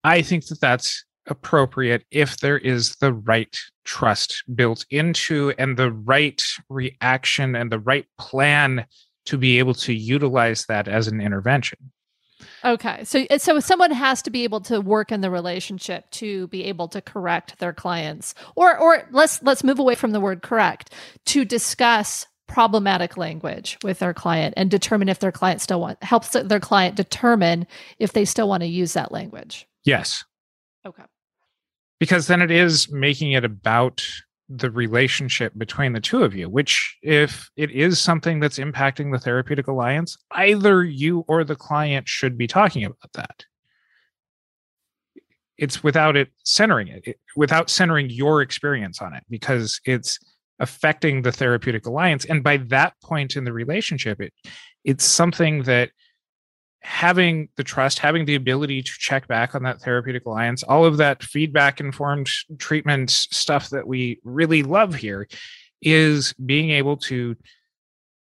I 0.05 0.23
think 0.23 0.47
that 0.47 0.61
that's 0.61 1.05
appropriate 1.27 2.05
if 2.11 2.39
there 2.39 2.59
is 2.59 2.97
the 2.97 3.13
right 3.13 3.57
trust 3.85 4.43
built 4.55 4.85
into 4.91 5.53
and 5.59 5.77
the 5.77 5.93
right 5.93 6.43
reaction 6.69 7.55
and 7.55 7.71
the 7.71 7.79
right 7.79 8.07
plan 8.19 8.87
to 9.27 9.39
be 9.39 9.59
able 9.59 9.75
to 9.75 9.95
utilize 9.95 10.65
that 10.67 10.89
as 10.89 11.09
an 11.09 11.21
intervention. 11.21 11.79
Okay. 12.65 13.05
So 13.05 13.27
uh, 13.31 13.39
so 13.39 13.61
someone 13.61 13.91
has 13.91 14.23
to 14.23 14.31
be 14.31 14.45
able 14.45 14.61
to 14.63 14.81
work 14.81 15.13
in 15.13 15.21
the 15.21 15.31
relationship 15.31 16.11
to 16.13 16.47
be 16.49 16.65
able 16.65 16.89
to 16.89 17.01
correct 17.01 17.59
their 17.59 17.73
clients. 17.73 18.35
Or 18.57 18.77
or 18.79 19.07
let's 19.11 19.43
let's 19.43 19.65
move 19.65 19.79
away 19.79 19.95
from 19.95 20.13
the 20.13 20.21
word 20.21 20.43
correct 20.43 20.93
to 21.27 21.45
discuss 21.45 22.27
problematic 22.47 23.17
language 23.17 23.79
with 23.85 24.01
their 24.01 24.13
client 24.13 24.55
and 24.57 24.71
determine 24.71 25.09
if 25.09 25.21
their 25.21 25.33
client 25.33 25.61
still 25.61 25.81
want 25.81 26.03
helps 26.03 26.31
their 26.31 26.61
client 26.61 26.97
determine 26.97 27.67
if 27.99 28.13
they 28.13 28.25
still 28.25 28.49
want 28.49 28.63
to 28.63 28.67
use 28.67 28.95
that 28.95 29.13
language. 29.13 29.67
Yes, 29.85 30.25
Okay. 30.87 31.05
because 31.99 32.27
then 32.27 32.43
it 32.43 32.51
is 32.51 32.91
making 32.91 33.33
it 33.33 33.45
about 33.45 34.03
the 34.49 34.71
relationship 34.71 35.53
between 35.57 35.93
the 35.93 36.01
two 36.01 36.25
of 36.25 36.35
you, 36.35 36.49
which, 36.49 36.97
if 37.03 37.49
it 37.57 37.71
is 37.71 38.01
something 38.01 38.41
that's 38.41 38.59
impacting 38.59 39.13
the 39.13 39.19
therapeutic 39.19 39.69
alliance, 39.69 40.17
either 40.33 40.83
you 40.85 41.25
or 41.29 41.45
the 41.45 41.55
client 41.55 42.09
should 42.09 42.37
be 42.37 42.47
talking 42.49 42.85
about 42.85 43.13
that. 43.15 43.45
It's 45.57 45.83
without 45.85 46.17
it 46.17 46.29
centering 46.45 46.89
it, 46.89 47.03
it- 47.07 47.21
without 47.37 47.71
centering 47.71 48.11
your 48.11 48.43
experience 48.43 49.01
on 49.01 49.15
it, 49.15 49.25
because 49.31 49.81
it's 49.85 50.19
affecting 50.59 51.23
the 51.23 51.33
therapeutic 51.33 51.87
alliance. 51.87 52.25
And 52.25 52.43
by 52.43 52.57
that 52.69 52.95
point 53.03 53.37
in 53.37 53.45
the 53.45 53.53
relationship, 53.53 54.21
it 54.21 54.33
it's 54.85 55.05
something 55.05 55.63
that 55.65 55.91
having 56.83 57.49
the 57.57 57.65
trust, 57.65 57.99
having 57.99 58.25
the 58.25 58.35
ability 58.35 58.83
to 58.83 58.93
check 58.99 59.29
back 59.29 59.55
on 59.55 59.63
that 59.63 59.81
therapeutic 59.81 60.25
alliance, 60.27 60.63
all 60.63 60.85
of 60.85 60.97
that 60.97 61.23
feedback 61.23 61.81
informed 61.81 62.29
treatment 62.59 63.11
stuff 63.11 63.71
that 63.71 63.87
we 63.87 64.19
really 64.25 64.63
love 64.63 64.95
here 64.95 65.29
is 65.83 66.33
being 66.45 66.71
able 66.71 66.97
to 66.97 67.37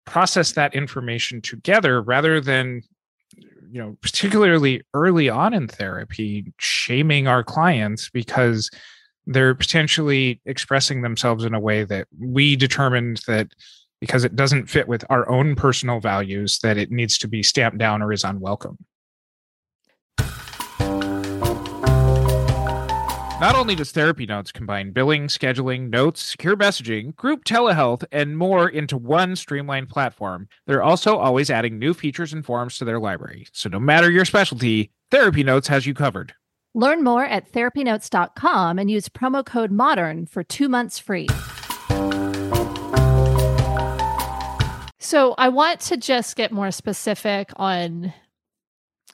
process 0.05 0.53
that 0.53 0.75
information 0.75 1.41
together 1.41 2.01
rather 2.01 2.41
than 2.41 2.81
you 3.71 3.79
know 3.79 3.97
particularly 4.01 4.81
early 4.93 5.29
on 5.29 5.53
in 5.53 5.67
therapy 5.67 6.51
shaming 6.59 7.27
our 7.27 7.43
clients 7.43 8.09
because 8.09 8.69
they're 9.27 9.55
potentially 9.55 10.41
expressing 10.45 11.01
themselves 11.01 11.45
in 11.45 11.53
a 11.53 11.59
way 11.59 11.83
that 11.83 12.07
we 12.19 12.55
determined 12.55 13.21
that 13.27 13.53
because 14.01 14.25
it 14.25 14.35
doesn't 14.35 14.67
fit 14.69 14.87
with 14.87 15.05
our 15.09 15.29
own 15.29 15.55
personal 15.55 16.01
values 16.01 16.59
that 16.59 16.77
it 16.77 16.91
needs 16.91 17.17
to 17.19 17.27
be 17.29 17.41
stamped 17.41 17.77
down 17.77 18.01
or 18.01 18.11
is 18.11 18.25
unwelcome. 18.25 18.77
Not 23.41 23.55
only 23.55 23.73
does 23.73 23.91
Therapy 23.91 24.27
Notes 24.27 24.51
combine 24.51 24.91
billing, 24.91 25.25
scheduling, 25.25 25.89
notes, 25.89 26.21
secure 26.21 26.55
messaging, 26.55 27.15
group 27.15 27.43
telehealth, 27.43 28.03
and 28.11 28.37
more 28.37 28.69
into 28.69 28.97
one 28.97 29.35
streamlined 29.35 29.89
platform, 29.89 30.47
they're 30.67 30.83
also 30.83 31.17
always 31.17 31.49
adding 31.49 31.79
new 31.79 31.95
features 31.95 32.33
and 32.33 32.45
forms 32.45 32.77
to 32.77 32.85
their 32.85 32.99
library. 32.99 33.47
So 33.51 33.67
no 33.67 33.79
matter 33.79 34.11
your 34.11 34.25
specialty, 34.25 34.91
Therapy 35.09 35.43
Notes 35.43 35.67
has 35.69 35.87
you 35.87 35.95
covered. 35.95 36.35
Learn 36.75 37.03
more 37.03 37.25
at 37.25 37.51
therapynotes.com 37.51 38.77
and 38.77 38.91
use 38.91 39.09
promo 39.09 39.43
code 39.43 39.71
MODERN 39.71 40.29
for 40.29 40.43
two 40.43 40.69
months 40.69 40.99
free. 40.99 41.27
So, 45.03 45.33
I 45.35 45.49
want 45.49 45.79
to 45.81 45.97
just 45.97 46.35
get 46.35 46.51
more 46.51 46.69
specific 46.69 47.51
on 47.55 48.13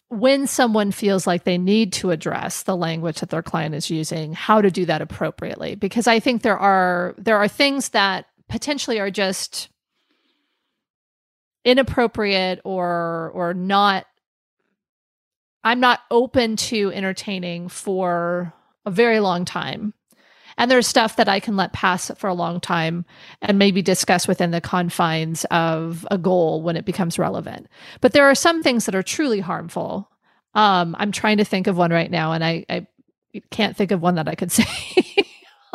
when 0.10 0.46
someone 0.46 0.92
feels 0.92 1.26
like 1.26 1.46
they 1.46 1.58
need 1.58 1.94
to 1.94 2.12
address 2.12 2.64
the 2.64 2.76
language 2.76 3.22
that 3.22 3.30
their 3.30 3.42
client 3.42 3.74
is 3.74 3.90
using, 3.90 4.34
how 4.34 4.62
to 4.62 4.70
do 4.70 4.86
that 4.86 5.02
appropriately 5.02 5.76
because 5.76 6.06
I 6.06 6.20
think 6.20 6.42
there 6.42 6.58
are 6.58 7.16
there 7.18 7.38
are 7.38 7.48
things 7.48 7.90
that 7.90 8.26
potentially 8.50 9.00
are 9.00 9.12
just 9.12 9.70
inappropriate 11.64 12.60
or 12.66 13.32
or 13.34 13.54
not 13.54 14.06
I'm 15.64 15.80
not 15.80 16.02
open 16.12 16.58
to 16.58 16.92
entertaining 16.94 17.70
for 17.70 18.54
a 18.86 18.92
very 18.92 19.20
long 19.20 19.44
time. 19.44 19.94
And 20.58 20.72
there's 20.72 20.88
stuff 20.88 21.16
that 21.18 21.30
I 21.30 21.40
can 21.40 21.56
let 21.56 21.74
pass 21.74 22.12
for 22.18 22.28
a 22.28 22.34
long 22.34 22.60
time 22.60 23.06
and 23.42 23.60
maybe 23.60 23.82
discuss 23.82 24.28
within 24.28 24.52
the 24.52 24.62
confines 24.62 25.46
of 25.52 26.08
a 26.10 26.18
goal 26.18 26.62
when 26.62 26.76
it 26.76 26.86
becomes 26.86 27.20
relevant. 27.20 27.68
But 28.02 28.14
there 28.14 28.26
are 28.26 28.36
some 28.36 28.64
things 28.64 28.86
that 28.86 28.96
are 28.96 29.04
truly 29.04 29.40
harmful. 29.40 30.10
Um, 30.56 30.96
I'm 31.00 31.12
trying 31.12 31.38
to 31.38 31.46
think 31.46 31.68
of 31.68 31.78
one 31.78 31.92
right 31.92 32.10
now, 32.10 32.32
and 32.32 32.44
I, 32.44 32.66
I 32.70 32.88
can't 33.52 33.78
think 33.78 33.92
of 33.92 34.02
one 34.02 34.16
that 34.16 34.28
I 34.28 34.36
could 34.36 34.52
say 34.52 34.66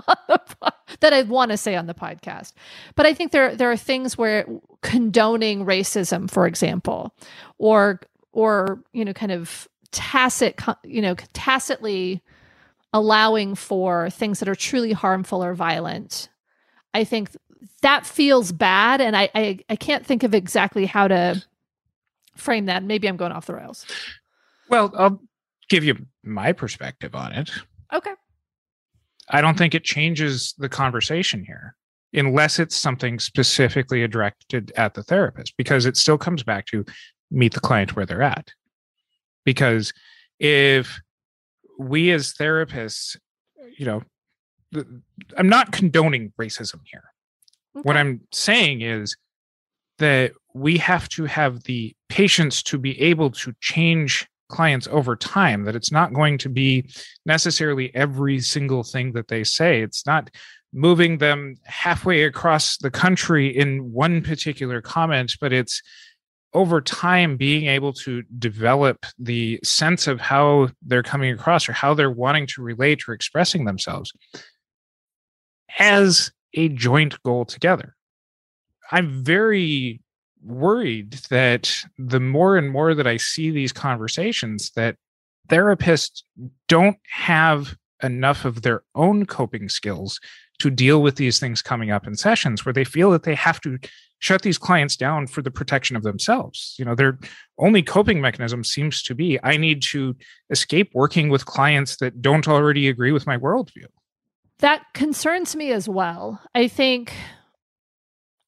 po- 0.07 0.71
that 1.01 1.12
I 1.12 1.23
want 1.23 1.51
to 1.51 1.57
say 1.57 1.77
on 1.77 1.87
the 1.87 1.95
podcast. 1.95 2.53
But 2.95 3.07
I 3.07 3.14
think 3.14 3.33
there 3.33 3.55
there 3.55 3.71
are 3.71 3.77
things 3.77 4.18
where 4.18 4.47
condoning 4.83 5.64
racism, 5.64 6.31
for 6.31 6.47
example, 6.47 7.14
or 7.59 8.01
or 8.33 8.83
you 8.92 9.05
know, 9.05 9.12
kind 9.12 9.33
of 9.33 9.68
tacit, 9.92 10.59
you 10.85 11.03
know, 11.03 11.14
tacitly 11.33 12.23
allowing 12.92 13.55
for 13.55 14.11
things 14.11 14.38
that 14.40 14.48
are 14.48 14.55
truly 14.55 14.92
harmful 14.92 15.42
or 15.42 15.55
violent. 15.55 16.28
I 16.94 17.05
think 17.05 17.31
that 17.81 18.07
feels 18.07 18.52
bad, 18.52 19.00
and 19.00 19.16
I 19.16 19.31
I, 19.35 19.59
I 19.68 19.76
can't 19.76 20.05
think 20.05 20.22
of 20.22 20.35
exactly 20.35 20.87
how 20.87 21.09
to 21.09 21.42
frame 22.37 22.66
that. 22.66 22.83
Maybe 22.83 23.09
I'm 23.09 23.16
going 23.16 23.33
off 23.33 23.46
the 23.46 23.55
rails. 23.55 23.87
Well, 24.68 24.92
I'll 24.96 25.20
give 25.68 25.85
you 25.85 25.96
my 26.22 26.52
perspective 26.52 27.14
on 27.14 27.33
it. 27.33 27.50
Okay. 27.92 28.12
I 29.28 29.40
don't 29.40 29.57
think 29.57 29.74
it 29.74 29.85
changes 29.85 30.55
the 30.59 30.68
conversation 30.68 31.44
here 31.44 31.76
unless 32.14 32.59
it's 32.59 32.76
something 32.76 33.18
specifically 33.18 34.07
directed 34.07 34.72
at 34.76 34.94
the 34.94 35.02
therapist 35.02 35.57
because 35.57 35.87
it 35.87 35.96
still 35.96 36.18
comes 36.18 36.42
back 36.42 36.66
to 36.66 36.85
meet 37.31 37.55
the 37.55 37.61
client 37.61 37.96
where 37.96 38.05
they're 38.05 38.22
at. 38.22 38.52
Because 39.44 39.92
if 40.38 41.00
we 41.78 42.11
as 42.11 42.35
therapists, 42.35 43.16
you 43.78 43.87
know, 43.87 44.02
I'm 45.37 45.48
not 45.48 45.72
condoning 45.72 46.32
racism 46.40 46.80
here. 46.90 47.04
Okay. 47.76 47.82
What 47.82 47.96
I'm 47.96 48.22
saying 48.32 48.82
is 48.82 49.16
that 49.98 50.32
we 50.54 50.78
have 50.78 51.08
to 51.11 51.24
have 51.24 51.62
the 51.64 51.94
patience 52.08 52.62
to 52.64 52.78
be 52.78 53.00
able 53.00 53.30
to 53.30 53.54
change 53.61 54.26
clients 54.48 54.87
over 54.90 55.16
time 55.16 55.64
that 55.64 55.74
it's 55.74 55.90
not 55.90 56.12
going 56.12 56.37
to 56.37 56.48
be 56.48 56.85
necessarily 57.24 57.94
every 57.94 58.38
single 58.38 58.82
thing 58.82 59.12
that 59.12 59.28
they 59.28 59.42
say 59.42 59.80
it's 59.80 60.04
not 60.04 60.28
moving 60.74 61.18
them 61.18 61.54
halfway 61.64 62.24
across 62.24 62.76
the 62.76 62.90
country 62.90 63.48
in 63.48 63.92
one 63.92 64.22
particular 64.22 64.82
comment 64.82 65.35
but 65.40 65.52
it's 65.52 65.80
over 66.54 66.80
time 66.80 67.36
being 67.36 67.66
able 67.66 67.92
to 67.92 68.22
develop 68.38 69.06
the 69.18 69.58
sense 69.64 70.06
of 70.06 70.20
how 70.20 70.68
they're 70.82 71.02
coming 71.02 71.32
across 71.32 71.68
or 71.68 71.72
how 71.72 71.94
they're 71.94 72.10
wanting 72.10 72.46
to 72.46 72.62
relate 72.62 73.08
or 73.08 73.12
expressing 73.12 73.64
themselves 73.64 74.12
as 75.78 76.30
a 76.54 76.68
joint 76.68 77.20
goal 77.22 77.44
together. 77.44 77.96
I'm 78.90 79.24
very 79.24 80.02
worried 80.42 81.12
that 81.30 81.84
the 81.96 82.20
more 82.20 82.56
and 82.56 82.70
more 82.70 82.94
that 82.94 83.06
I 83.06 83.16
see 83.16 83.50
these 83.50 83.72
conversations 83.72 84.70
that 84.76 84.96
therapists 85.48 86.22
don't 86.68 86.98
have 87.08 87.76
enough 88.02 88.44
of 88.44 88.62
their 88.62 88.82
own 88.94 89.26
coping 89.26 89.68
skills 89.68 90.20
to 90.58 90.70
deal 90.70 91.02
with 91.02 91.16
these 91.16 91.38
things 91.38 91.62
coming 91.62 91.90
up 91.90 92.06
in 92.06 92.14
sessions 92.16 92.64
where 92.64 92.72
they 92.72 92.84
feel 92.84 93.10
that 93.10 93.24
they 93.24 93.34
have 93.34 93.60
to 93.62 93.78
shut 94.22 94.42
these 94.42 94.58
clients 94.58 94.96
down 94.96 95.26
for 95.26 95.42
the 95.42 95.50
protection 95.50 95.96
of 95.96 96.04
themselves. 96.04 96.76
You 96.78 96.84
know, 96.84 96.94
their 96.94 97.18
only 97.58 97.82
coping 97.82 98.20
mechanism 98.20 98.62
seems 98.62 99.02
to 99.02 99.14
be 99.14 99.38
I 99.42 99.56
need 99.56 99.82
to 99.90 100.14
escape 100.50 100.90
working 100.94 101.28
with 101.28 101.46
clients 101.46 101.96
that 101.96 102.22
don't 102.22 102.46
already 102.46 102.88
agree 102.88 103.10
with 103.10 103.26
my 103.26 103.36
worldview. 103.36 103.86
That 104.60 104.84
concerns 104.94 105.56
me 105.56 105.72
as 105.72 105.88
well. 105.88 106.40
I 106.54 106.68
think 106.68 107.12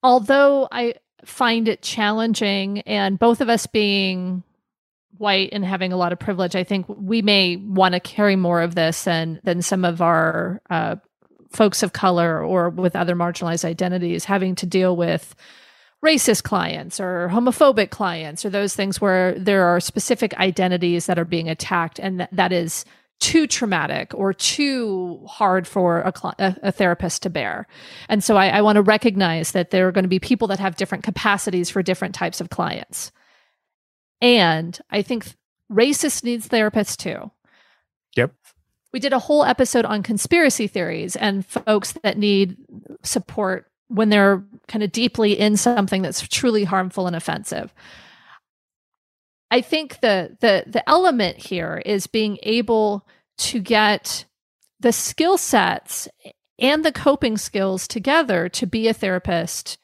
although 0.04 0.68
I 0.70 0.94
find 1.24 1.66
it 1.66 1.82
challenging 1.82 2.80
and 2.82 3.18
both 3.18 3.40
of 3.40 3.48
us 3.48 3.66
being 3.66 4.44
white 5.16 5.48
and 5.52 5.64
having 5.64 5.92
a 5.92 5.96
lot 5.96 6.12
of 6.12 6.18
privilege 6.18 6.56
i 6.56 6.64
think 6.64 6.86
we 6.88 7.22
may 7.22 7.54
want 7.56 7.94
to 7.94 8.00
carry 8.00 8.34
more 8.34 8.60
of 8.60 8.74
this 8.74 9.04
than 9.04 9.40
than 9.44 9.62
some 9.62 9.84
of 9.84 10.02
our 10.02 10.60
uh, 10.70 10.96
folks 11.54 11.82
of 11.82 11.92
color 11.92 12.42
or 12.42 12.68
with 12.70 12.96
other 12.96 13.14
marginalized 13.14 13.64
identities 13.64 14.24
having 14.24 14.54
to 14.56 14.66
deal 14.66 14.96
with 14.96 15.34
racist 16.04 16.42
clients 16.42 17.00
or 17.00 17.28
homophobic 17.32 17.90
clients 17.90 18.44
or 18.44 18.50
those 18.50 18.74
things 18.76 19.00
where 19.00 19.38
there 19.38 19.64
are 19.64 19.80
specific 19.80 20.34
identities 20.34 21.06
that 21.06 21.18
are 21.18 21.24
being 21.24 21.48
attacked 21.48 21.98
and 21.98 22.20
that, 22.20 22.28
that 22.30 22.52
is 22.52 22.84
too 23.20 23.46
traumatic 23.46 24.12
or 24.14 24.34
too 24.34 25.24
hard 25.26 25.66
for 25.66 26.00
a, 26.00 26.12
a, 26.38 26.56
a 26.64 26.72
therapist 26.72 27.22
to 27.22 27.30
bear. 27.30 27.66
And 28.08 28.22
so 28.22 28.36
I, 28.36 28.48
I 28.48 28.60
want 28.60 28.76
to 28.76 28.82
recognize 28.82 29.52
that 29.52 29.70
there 29.70 29.88
are 29.88 29.92
going 29.92 30.04
to 30.04 30.08
be 30.08 30.18
people 30.18 30.48
that 30.48 30.58
have 30.58 30.76
different 30.76 31.04
capacities 31.04 31.70
for 31.70 31.82
different 31.82 32.14
types 32.14 32.40
of 32.40 32.50
clients. 32.50 33.12
And 34.20 34.78
I 34.90 35.02
think 35.02 35.26
racist 35.72 36.22
needs 36.22 36.48
therapists 36.48 36.96
too. 36.96 37.30
Yep. 38.16 38.32
We 38.94 39.00
did 39.00 39.12
a 39.12 39.18
whole 39.18 39.44
episode 39.44 39.84
on 39.84 40.04
conspiracy 40.04 40.68
theories 40.68 41.16
and 41.16 41.44
folks 41.44 41.94
that 42.04 42.16
need 42.16 42.56
support 43.02 43.68
when 43.88 44.08
they're 44.08 44.44
kind 44.68 44.84
of 44.84 44.92
deeply 44.92 45.32
in 45.32 45.56
something 45.56 46.00
that's 46.00 46.28
truly 46.28 46.62
harmful 46.62 47.08
and 47.08 47.16
offensive. 47.16 47.74
I 49.50 49.62
think 49.62 49.98
the 49.98 50.36
the 50.40 50.62
the 50.68 50.88
element 50.88 51.38
here 51.38 51.82
is 51.84 52.06
being 52.06 52.38
able 52.44 53.04
to 53.38 53.58
get 53.58 54.26
the 54.78 54.92
skill 54.92 55.38
sets 55.38 56.06
and 56.60 56.84
the 56.84 56.92
coping 56.92 57.36
skills 57.36 57.88
together 57.88 58.48
to 58.50 58.64
be 58.64 58.86
a 58.86 58.94
therapist 58.94 59.76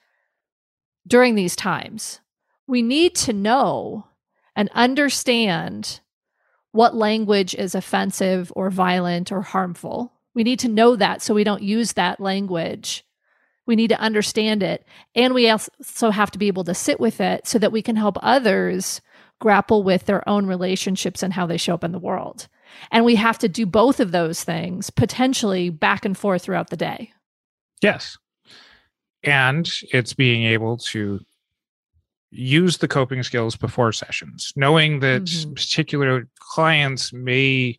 during 1.05 1.35
these 1.35 1.57
times. 1.57 2.21
We 2.69 2.81
need 2.81 3.17
to 3.17 3.33
know 3.33 4.07
and 4.55 4.71
understand 4.73 5.99
what 6.73 6.95
language 6.95 7.55
is 7.55 7.75
offensive 7.75 8.53
or 8.55 8.71
violent 8.71 9.33
or 9.33 9.43
harmful. 9.43 10.13
We 10.35 10.45
need 10.45 10.61
to 10.61 10.69
know 10.69 10.97
that 10.97 11.23
so 11.23 11.35
we 11.35 11.45
don't 11.45 11.63
use 11.63 11.95
that 11.95 12.21
language. 12.21 13.05
We 13.67 13.77
need 13.77 13.89
to 13.89 14.01
understand 14.01 14.63
it. 14.63 14.87
And 15.15 15.35
we 15.35 15.49
also 15.49 16.11
have 16.11 16.31
to 16.33 16.39
be 16.39 16.49
able 16.49 16.65
to 16.65 16.75
sit 16.75 17.01
with 17.01 17.21
it 17.21 17.47
so 17.47 17.59
that 17.59 17.73
we 17.73 17.83
can 17.83 17.97
help 17.97 18.17
others 18.23 19.01
grapple 19.41 19.83
with 19.83 20.07
their 20.07 20.29
own 20.29 20.47
relationships 20.47 21.23
and 21.23 21.33
how 21.33 21.47
they 21.47 21.57
show 21.57 21.75
up 21.75 21.85
in 21.85 21.93
the 21.93 21.99
world. 21.99 22.49
And 22.91 23.05
we 23.05 23.17
have 23.17 23.39
to 23.39 23.49
do 23.49 23.67
both 23.67 23.99
of 23.99 24.13
those 24.13 24.45
things 24.45 24.91
potentially 24.91 25.71
back 25.71 26.05
and 26.05 26.17
forth 26.17 26.43
throughout 26.43 26.71
the 26.71 26.77
day. 26.77 27.13
Yes. 27.81 28.17
And 29.23 29.69
it's 29.93 30.15
being 30.15 30.45
able 30.45 30.79
to 30.79 31.21
use 32.31 32.79
the 32.79 32.89
coping 32.89 33.23
skills 33.23 33.57
before 33.57 33.93
sessions, 33.93 34.53
knowing 34.57 35.01
that 35.01 35.23
mm-hmm. 35.25 35.53
particular 35.53 36.29
clients 36.39 37.13
may 37.13 37.79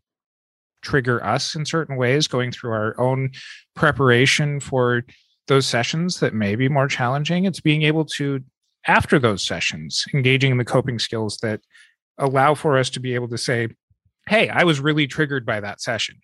trigger 0.82 1.24
us 1.24 1.56
in 1.56 1.66
certain 1.66 1.96
ways, 1.96 2.28
going 2.28 2.52
through 2.52 2.72
our 2.72 3.00
own 3.00 3.32
preparation 3.76 4.60
for 4.60 5.04
those 5.48 5.66
sessions 5.66 6.20
that 6.20 6.34
may 6.34 6.56
be 6.56 6.68
more 6.68 6.88
challenging. 6.88 7.46
It's 7.46 7.62
being 7.62 7.84
able 7.84 8.06
to 8.06 8.44
after 8.88 9.20
those 9.20 9.46
sessions, 9.46 10.06
engaging 10.14 10.52
in 10.52 10.58
the 10.58 10.66
coping 10.66 10.98
skills 10.98 11.38
that 11.38 11.62
allow 12.18 12.56
for 12.56 12.78
us 12.78 12.90
to 12.92 13.00
be 13.00 13.14
able 13.16 13.28
to 13.30 13.38
say, 13.38 13.70
Hey, 14.28 14.50
I 14.50 14.64
was 14.64 14.80
really 14.80 15.08
triggered 15.08 15.46
by 15.46 15.60
that 15.60 15.82
session. 15.82 16.16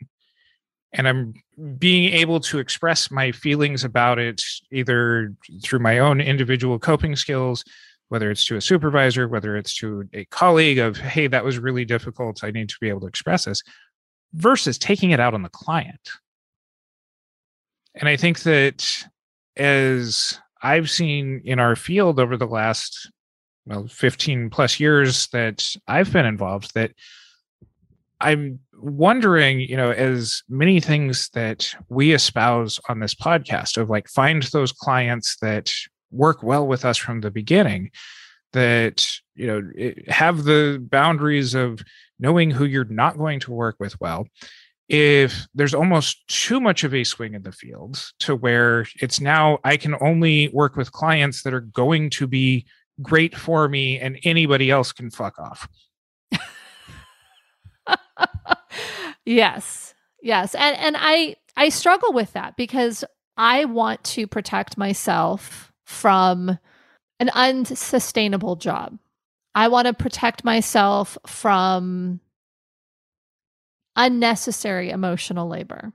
And 0.94 1.08
I'm 1.08 1.34
being 1.78 2.14
able 2.14 2.40
to 2.42 2.60
express 2.60 3.12
my 3.12 3.32
feelings 3.32 3.84
about 3.84 4.20
it 4.20 4.42
either 4.72 5.34
through 5.64 5.80
my 5.80 6.00
own 6.00 6.22
individual 6.22 6.80
coping 6.80 7.16
skills, 7.16 7.64
whether 8.10 8.32
it's 8.32 8.46
to 8.46 8.56
a 8.56 8.62
supervisor, 8.62 9.28
whether 9.28 9.56
it's 9.58 9.76
to 9.78 10.08
a 10.14 10.26
colleague 10.26 10.80
of, 10.80 10.98
Hey, 10.98 11.28
that 11.28 11.44
was 11.44 11.60
really 11.60 11.86
difficult. 11.86 12.44
I 12.44 12.52
need 12.52 12.70
to 12.70 12.78
be 12.80 12.90
able 12.90 13.02
to 13.02 13.08
express 13.08 13.46
this 13.46 13.62
versus 14.34 14.78
taking 14.78 15.12
it 15.12 15.20
out 15.20 15.34
on 15.34 15.42
the 15.42 15.50
client. 15.50 16.10
And 17.96 18.08
I 18.08 18.18
think 18.18 18.42
that 18.42 19.06
as 19.56 20.40
I've 20.62 20.90
seen 20.90 21.42
in 21.46 21.60
our 21.60 21.76
field 21.76 22.20
over 22.20 22.38
the 22.38 22.46
last 22.46 23.12
well 23.66 23.88
15 23.88 24.50
plus 24.50 24.80
years 24.80 25.28
that 25.28 25.76
I've 25.88 26.12
been 26.14 26.26
involved 26.26 26.74
that 26.76 26.92
I'm 28.20 28.60
wondering, 28.80 29.60
you 29.60 29.78
know, 29.78 29.92
as 29.92 30.44
many 30.50 30.80
things 30.80 31.30
that 31.34 31.74
we 31.90 32.14
espouse 32.14 32.80
on 32.90 33.00
this 33.00 33.14
podcast 33.14 33.78
of 33.78 33.90
like 33.90 34.08
find 34.08 34.44
those 34.44 34.72
clients 34.72 35.38
that 35.42 35.72
work 36.12 36.44
well 36.44 36.68
with 36.68 36.86
us 36.86 36.98
from 36.98 37.22
the 37.22 37.32
beginning 37.32 37.92
that 38.54 39.08
you 39.36 39.48
know 39.48 39.72
have 40.08 40.44
the 40.44 40.84
boundaries 40.90 41.54
of 41.54 41.82
knowing 42.20 42.50
who 42.50 42.66
you're 42.66 42.86
not 42.86 43.18
going 43.18 43.40
to 43.40 43.52
work 43.52 43.76
with 43.80 44.00
well 44.00 44.26
if 44.90 45.48
there's 45.54 45.74
almost 45.74 46.26
too 46.28 46.62
much 46.62 46.84
of 46.84 46.94
a 46.94 47.04
swing 47.04 47.34
in 47.34 47.42
the 47.42 47.52
field 47.52 48.12
to 48.20 48.36
where 48.36 48.86
it's 49.02 49.20
now 49.20 49.60
I 49.64 49.76
can 49.76 49.96
only 50.00 50.48
work 50.50 50.78
with 50.78 50.94
clients 50.94 51.44
that 51.44 51.54
are 51.54 51.62
going 51.62 52.10
to 52.12 52.28
be 52.28 52.66
great 53.02 53.36
for 53.36 53.68
me 53.68 54.00
and 54.00 54.18
anybody 54.24 54.72
else 54.72 54.94
can 54.94 55.10
fuck 55.10 55.38
off. 55.40 55.68
yes. 59.26 59.94
Yes. 60.22 60.56
And 60.56 60.78
and 60.78 60.96
I 60.98 61.36
I 61.58 61.70
struggle 61.70 62.14
with 62.14 62.32
that 62.34 62.56
because 62.56 63.04
I 63.36 63.66
want 63.66 64.04
to 64.06 64.26
protect 64.26 64.78
myself 64.78 65.67
from 65.88 66.60
an 67.18 67.30
unsustainable 67.34 68.58
job. 68.58 69.00
I 69.56 69.70
want 69.70 69.88
to 69.88 69.94
protect 69.94 70.44
myself 70.44 71.18
from 71.26 72.20
unnecessary 73.96 74.90
emotional 74.90 75.48
labor. 75.48 75.94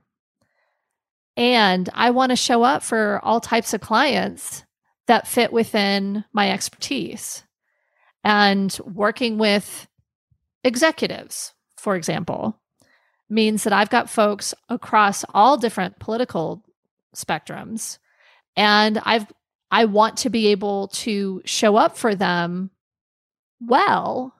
And 1.37 1.91
I 1.93 2.11
want 2.11 2.31
to 2.31 2.37
show 2.37 2.63
up 2.63 2.83
for 2.83 3.21
all 3.23 3.41
types 3.41 3.75
of 3.75 3.83
clients 3.83 4.65
that 5.09 5.29
fit 5.29 5.53
within 5.53 6.25
my 6.33 6.51
expertise. 6.51 7.45
And 8.25 8.77
working 8.85 9.37
with 9.37 9.87
executives, 10.65 11.53
for 11.77 11.97
example, 11.97 12.59
means 13.29 13.65
that 13.65 13.75
I've 13.75 13.91
got 13.91 14.09
folks 14.09 14.55
across 14.71 15.23
all 15.35 15.59
different 15.59 15.99
political 15.99 16.65
spectrums 17.15 17.99
and 18.57 18.99
I've 19.05 19.27
I 19.73 19.87
want 19.87 20.19
to 20.19 20.31
be 20.31 20.49
able 20.49 20.89
to 20.89 21.41
show 21.47 21.77
up 21.77 21.97
for 21.97 22.15
them 22.15 22.71
well. 23.59 24.35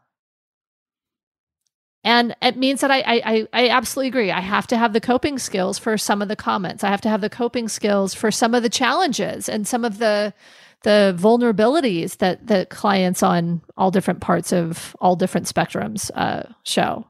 And 2.05 2.37
it 2.43 2.57
means 2.57 2.81
that 2.83 2.91
I, 2.91 3.03
I 3.07 3.49
I 3.53 3.69
absolutely 3.69 4.09
agree. 4.09 4.31
I 4.31 4.41
have 4.41 4.67
to 4.69 4.77
have 4.77 4.93
the 4.93 5.01
coping 5.01 5.39
skills 5.39 5.79
for 5.79 5.97
some 5.97 6.21
of 6.21 6.29
the 6.29 6.37
comments. 6.37 6.85
I 6.85 6.91
have 6.91 7.01
to 7.03 7.09
have 7.09 7.21
the 7.23 7.31
coping 7.31 7.69
skills 7.69 8.13
for 8.13 8.31
some 8.31 8.55
of 8.55 8.63
the 8.63 8.69
challenges 8.69 9.49
and 9.49 9.67
some 9.67 9.85
of 9.85 9.99
the 9.99 10.35
the 10.83 11.17
vulnerabilities 11.19 12.19
that 12.19 12.49
that 12.49 12.71
clients 12.71 13.23
on 13.23 13.63
all 13.77 13.93
different 13.93 14.21
parts 14.21 14.53
of 14.53 14.97
all 15.01 15.17
different 15.17 15.47
spectrums 15.47 16.11
uh, 16.15 16.43
show. 16.65 17.07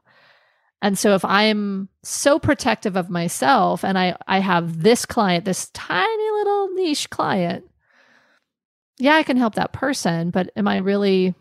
And 0.81 0.97
so 0.97 1.15
if 1.15 1.25
I'm 1.25 1.89
so 2.03 2.37
protective 2.37 2.95
of 2.95 3.09
myself 3.09 3.83
and 3.83 3.97
I 3.97 4.15
I 4.27 4.39
have 4.39 4.83
this 4.83 5.05
client, 5.07 5.43
this 5.43 5.69
tiny 5.73 6.31
little 6.31 6.69
niche 6.75 7.09
client, 7.09 7.65
yeah, 9.03 9.15
I 9.15 9.23
can 9.23 9.35
help 9.35 9.55
that 9.55 9.73
person, 9.73 10.29
but 10.29 10.49
am 10.55 10.65
I 10.65 10.77
really 10.77 11.35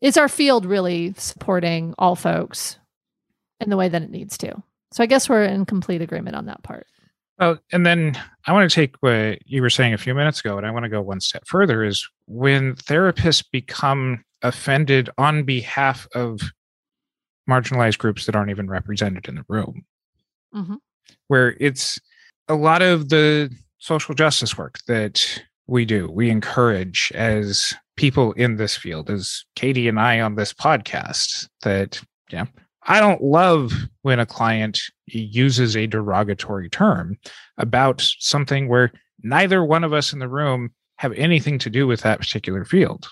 is 0.00 0.16
our 0.16 0.28
field 0.28 0.64
really 0.64 1.12
supporting 1.16 1.94
all 1.98 2.14
folks 2.14 2.78
in 3.58 3.70
the 3.70 3.76
way 3.76 3.88
that 3.88 4.02
it 4.02 4.10
needs 4.10 4.38
to? 4.38 4.62
So 4.92 5.02
I 5.02 5.06
guess 5.06 5.28
we're 5.28 5.42
in 5.42 5.64
complete 5.64 6.00
agreement 6.00 6.36
on 6.36 6.46
that 6.46 6.62
part. 6.62 6.86
Well, 7.40 7.58
and 7.72 7.84
then 7.84 8.16
I 8.46 8.52
want 8.52 8.70
to 8.70 8.74
take 8.74 8.94
what 9.00 9.40
you 9.44 9.62
were 9.62 9.70
saying 9.70 9.94
a 9.94 9.98
few 9.98 10.14
minutes 10.14 10.38
ago, 10.38 10.56
and 10.56 10.64
I 10.64 10.70
want 10.70 10.84
to 10.84 10.88
go 10.88 11.02
one 11.02 11.20
step 11.20 11.42
further 11.44 11.82
is 11.82 12.08
when 12.26 12.76
therapists 12.76 13.44
become 13.50 14.22
offended 14.42 15.10
on 15.18 15.42
behalf 15.42 16.06
of 16.14 16.40
marginalized 17.50 17.98
groups 17.98 18.26
that 18.26 18.36
aren't 18.36 18.50
even 18.50 18.68
represented 18.68 19.26
in 19.26 19.34
the 19.34 19.44
room, 19.48 19.84
mm-hmm. 20.54 20.76
where 21.26 21.56
it's 21.58 21.98
a 22.46 22.54
lot 22.54 22.80
of 22.80 23.08
the 23.08 23.50
social 23.78 24.14
justice 24.14 24.56
work 24.56 24.78
that 24.86 25.42
we 25.66 25.84
do, 25.84 26.10
we 26.10 26.30
encourage 26.30 27.12
as 27.14 27.74
people 27.96 28.32
in 28.32 28.56
this 28.56 28.76
field, 28.76 29.10
as 29.10 29.44
Katie 29.56 29.88
and 29.88 29.98
I 29.98 30.20
on 30.20 30.34
this 30.34 30.52
podcast, 30.52 31.48
that, 31.62 32.00
yeah, 32.30 32.46
I 32.86 33.00
don't 33.00 33.22
love 33.22 33.72
when 34.02 34.20
a 34.20 34.26
client 34.26 34.80
uses 35.06 35.76
a 35.76 35.86
derogatory 35.86 36.68
term 36.68 37.16
about 37.56 38.02
something 38.18 38.68
where 38.68 38.92
neither 39.22 39.64
one 39.64 39.84
of 39.84 39.92
us 39.92 40.12
in 40.12 40.18
the 40.18 40.28
room 40.28 40.70
have 40.96 41.12
anything 41.14 41.58
to 41.60 41.70
do 41.70 41.86
with 41.86 42.02
that 42.02 42.18
particular 42.18 42.64
field. 42.64 43.08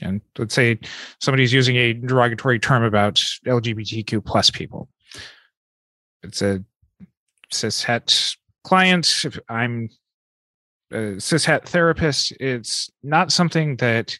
And 0.00 0.20
let's 0.38 0.54
say 0.54 0.78
somebody's 1.20 1.52
using 1.52 1.76
a 1.76 1.92
derogatory 1.92 2.58
term 2.58 2.82
about 2.82 3.16
LGBTQ 3.46 4.24
plus 4.24 4.50
people. 4.50 4.88
It's 6.22 6.40
a 6.40 6.64
cishet 7.52 8.36
client. 8.64 9.24
If 9.24 9.38
I'm 9.48 9.88
a 10.90 11.16
cishet 11.16 11.64
therapist, 11.66 12.32
it's 12.40 12.90
not 13.02 13.32
something 13.32 13.76
that, 13.76 14.18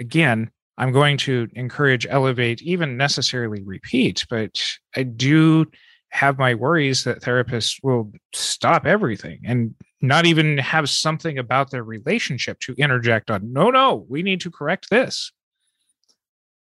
again, 0.00 0.50
I'm 0.78 0.92
going 0.92 1.16
to 1.18 1.48
encourage, 1.54 2.06
elevate, 2.08 2.62
even 2.62 2.96
necessarily 2.96 3.62
repeat. 3.62 4.26
But 4.28 4.62
I 4.94 5.04
do 5.04 5.66
have 6.10 6.38
my 6.38 6.54
worries 6.54 7.04
that 7.04 7.20
therapists 7.20 7.78
will 7.82 8.12
stop 8.32 8.86
everything 8.86 9.40
and 9.44 9.74
not 10.00 10.26
even 10.26 10.58
have 10.58 10.88
something 10.88 11.38
about 11.38 11.70
their 11.70 11.82
relationship 11.82 12.60
to 12.60 12.74
interject 12.74 13.30
on. 13.30 13.52
No, 13.52 13.70
no, 13.70 14.06
we 14.08 14.22
need 14.22 14.40
to 14.42 14.50
correct 14.50 14.90
this. 14.90 15.32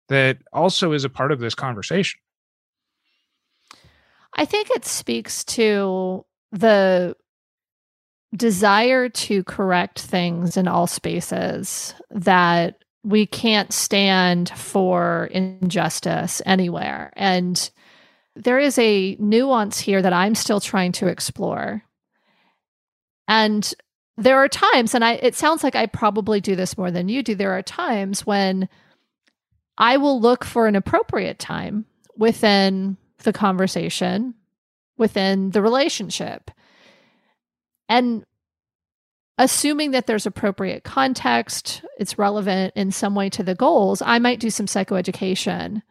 That 0.09 0.39
also 0.53 0.93
is 0.93 1.05
a 1.05 1.11
part 1.11 1.33
of 1.33 1.41
this 1.41 1.55
conversation. 1.55 2.21
I 4.35 4.45
think 4.45 4.71
it 4.71 4.85
speaks 4.85 5.45
to 5.45 6.25
the 6.53 7.17
desire 8.37 9.09
to 9.09 9.43
correct 9.45 10.01
things 10.01 10.57
in 10.57 10.69
all 10.69 10.87
spaces 10.87 11.95
that 12.11 12.85
we 13.03 13.25
can't 13.27 13.73
stand 13.73 14.51
for 14.51 15.27
injustice 15.31 16.43
anywhere. 16.45 17.13
And 17.17 17.71
there 18.35 18.59
is 18.59 18.79
a 18.79 19.17
nuance 19.19 19.79
here 19.79 20.03
that 20.03 20.13
I'm 20.13 20.35
still 20.35 20.61
trying 20.61 20.93
to 20.93 21.07
explore. 21.07 21.83
And 23.29 23.73
there 24.19 24.39
are 24.39 24.49
times, 24.49 24.95
and 24.95 25.05
I 25.05 25.15
it 25.15 25.35
sounds 25.35 25.63
like 25.63 25.77
I 25.77 25.87
probably 25.87 26.41
do 26.41 26.57
this 26.57 26.77
more 26.77 26.91
than 26.91 27.09
you 27.09 27.23
do. 27.23 27.35
There 27.35 27.57
are 27.57 27.63
times 27.63 28.27
when 28.27 28.69
I 29.79 29.97
will 29.99 30.21
look 30.21 30.45
for 30.45 30.67
an 30.67 30.77
appropriate 30.77 31.39
time 31.39 31.85
within 32.17 32.97
the 33.19 33.33
conversation, 33.33 34.35
within 34.97 35.51
the 35.51 35.63
relationship. 35.63 36.51
And 37.89 38.25
assuming 39.39 39.93
that 39.93 40.07
there's 40.07 40.27
appropriate 40.27 40.85
context, 40.85 41.83
it's 41.99 42.19
relevant 42.19 42.73
in 42.77 42.91
some 42.91 43.15
way 43.15 43.29
to 43.31 43.43
the 43.43 43.55
goals, 43.55 44.03
I 44.03 44.19
might 44.19 44.41
do 44.41 44.51
some 44.51 44.67
psychoeducation 44.67 45.83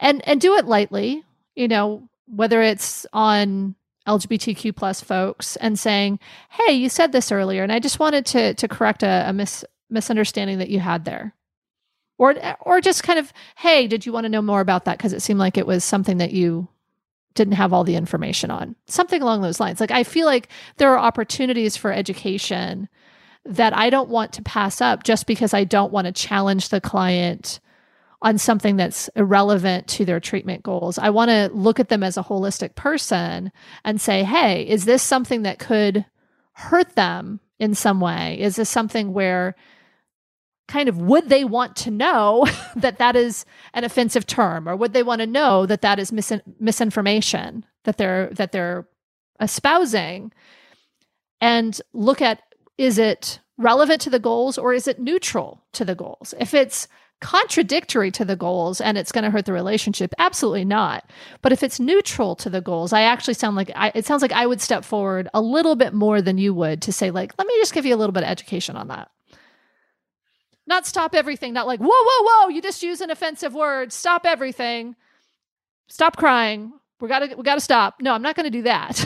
and 0.00 0.26
and 0.28 0.40
do 0.40 0.54
it 0.56 0.66
lightly, 0.66 1.24
you 1.56 1.68
know, 1.68 2.08
whether 2.26 2.62
it's 2.62 3.06
on 3.12 3.74
LGBTQ 4.06 4.74
plus 4.74 5.00
folks 5.00 5.56
and 5.56 5.78
saying, 5.78 6.18
"Hey, 6.50 6.72
you 6.74 6.88
said 6.88 7.12
this 7.12 7.32
earlier, 7.32 7.62
and 7.62 7.72
I 7.72 7.78
just 7.78 7.98
wanted 7.98 8.26
to 8.26 8.54
to 8.54 8.68
correct 8.68 9.02
a, 9.02 9.24
a 9.28 9.32
mis- 9.32 9.64
misunderstanding 9.90 10.58
that 10.58 10.70
you 10.70 10.80
had 10.80 11.04
there," 11.04 11.34
or 12.18 12.34
or 12.60 12.80
just 12.80 13.02
kind 13.02 13.18
of, 13.18 13.32
"Hey, 13.56 13.86
did 13.86 14.06
you 14.06 14.12
want 14.12 14.24
to 14.24 14.30
know 14.30 14.42
more 14.42 14.60
about 14.60 14.84
that?" 14.84 14.98
Because 14.98 15.12
it 15.12 15.22
seemed 15.22 15.40
like 15.40 15.58
it 15.58 15.66
was 15.66 15.84
something 15.84 16.18
that 16.18 16.32
you 16.32 16.68
didn't 17.34 17.54
have 17.54 17.72
all 17.72 17.84
the 17.84 17.96
information 17.96 18.50
on. 18.50 18.74
Something 18.86 19.22
along 19.22 19.42
those 19.42 19.60
lines. 19.60 19.80
Like 19.80 19.90
I 19.90 20.04
feel 20.04 20.26
like 20.26 20.48
there 20.76 20.92
are 20.92 20.98
opportunities 20.98 21.76
for 21.76 21.92
education 21.92 22.88
that 23.44 23.76
I 23.76 23.90
don't 23.90 24.10
want 24.10 24.32
to 24.34 24.42
pass 24.42 24.80
up 24.80 25.04
just 25.04 25.26
because 25.26 25.54
I 25.54 25.64
don't 25.64 25.92
want 25.92 26.06
to 26.06 26.12
challenge 26.12 26.68
the 26.68 26.80
client 26.80 27.60
on 28.20 28.36
something 28.36 28.76
that's 28.76 29.08
irrelevant 29.14 29.86
to 29.86 30.04
their 30.04 30.20
treatment 30.20 30.62
goals. 30.62 30.98
I 30.98 31.10
want 31.10 31.30
to 31.30 31.50
look 31.52 31.78
at 31.78 31.88
them 31.88 32.02
as 32.02 32.16
a 32.16 32.22
holistic 32.22 32.74
person 32.74 33.52
and 33.84 34.00
say, 34.00 34.24
hey, 34.24 34.66
is 34.66 34.84
this 34.84 35.02
something 35.02 35.42
that 35.42 35.60
could 35.60 36.04
hurt 36.52 36.96
them 36.96 37.40
in 37.60 37.74
some 37.74 38.00
way? 38.00 38.38
Is 38.40 38.56
this 38.56 38.68
something 38.68 39.12
where 39.12 39.54
kind 40.68 40.88
of 40.88 40.98
would 40.98 41.28
they 41.28 41.44
want 41.44 41.74
to 41.76 41.90
know 41.90 42.46
that 42.76 42.98
that 42.98 43.16
is 43.16 43.44
an 43.74 43.84
offensive 43.84 44.26
term? 44.26 44.68
Or 44.68 44.76
would 44.76 44.92
they 44.92 45.02
want 45.02 45.20
to 45.20 45.26
know 45.26 45.66
that 45.66 45.82
that 45.82 45.98
is 45.98 46.12
mis- 46.12 46.32
misinformation 46.60 47.64
that 47.84 47.96
they're 47.96 48.28
that 48.34 48.52
they're 48.52 48.86
espousing? 49.40 50.32
And 51.40 51.80
look 51.92 52.22
at 52.22 52.42
is 52.76 52.98
it 52.98 53.40
relevant 53.56 54.00
to 54.02 54.10
the 54.10 54.20
goals 54.20 54.56
or 54.56 54.72
is 54.72 54.86
it 54.86 55.00
neutral 55.00 55.64
to 55.72 55.84
the 55.84 55.94
goals? 55.96 56.34
If 56.38 56.54
it's 56.54 56.86
contradictory 57.20 58.12
to 58.12 58.24
the 58.24 58.36
goals 58.36 58.80
and 58.80 58.96
it's 58.96 59.10
going 59.10 59.24
to 59.24 59.30
hurt 59.30 59.44
the 59.44 59.52
relationship 59.52 60.14
absolutely 60.18 60.64
not. 60.64 61.10
But 61.42 61.50
if 61.50 61.64
it's 61.64 61.80
neutral 61.80 62.36
to 62.36 62.48
the 62.48 62.60
goals 62.60 62.92
i 62.92 63.02
actually 63.02 63.34
sound 63.34 63.56
like 63.56 63.72
I, 63.74 63.90
it 63.94 64.06
sounds 64.06 64.22
like 64.22 64.30
i 64.30 64.46
would 64.46 64.60
step 64.60 64.84
forward 64.84 65.28
a 65.34 65.40
little 65.40 65.74
bit 65.74 65.94
more 65.94 66.22
than 66.22 66.38
you 66.38 66.54
would 66.54 66.80
to 66.82 66.92
say 66.92 67.10
like 67.10 67.32
let 67.36 67.48
me 67.48 67.54
just 67.56 67.74
give 67.74 67.84
you 67.84 67.94
a 67.94 67.98
little 67.98 68.12
bit 68.12 68.22
of 68.22 68.28
education 68.28 68.76
on 68.76 68.86
that 68.88 69.10
not 70.68 70.86
stop 70.86 71.14
everything, 71.14 71.52
not 71.52 71.66
like, 71.66 71.80
whoa, 71.80 71.88
whoa, 71.88 72.24
whoa, 72.24 72.48
you 72.48 72.62
just 72.62 72.82
use 72.82 73.00
an 73.00 73.10
offensive 73.10 73.54
word. 73.54 73.92
Stop 73.92 74.26
everything. 74.26 74.94
Stop 75.88 76.16
crying. 76.16 76.72
We 77.00 77.08
gotta 77.08 77.34
we 77.36 77.42
gotta 77.42 77.60
stop. 77.60 78.00
No, 78.00 78.12
I'm 78.12 78.22
not 78.22 78.36
gonna 78.36 78.50
do 78.50 78.62
that. 78.62 79.04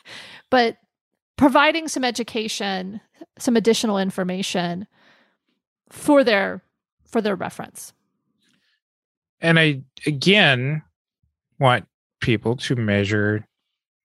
but 0.50 0.76
providing 1.36 1.88
some 1.88 2.04
education, 2.04 3.00
some 3.38 3.56
additional 3.56 3.98
information 3.98 4.86
for 5.90 6.22
their 6.22 6.62
for 7.06 7.20
their 7.20 7.34
reference. 7.34 7.92
And 9.40 9.58
I 9.58 9.82
again 10.06 10.82
want 11.58 11.86
people 12.20 12.56
to 12.56 12.76
measure 12.76 13.46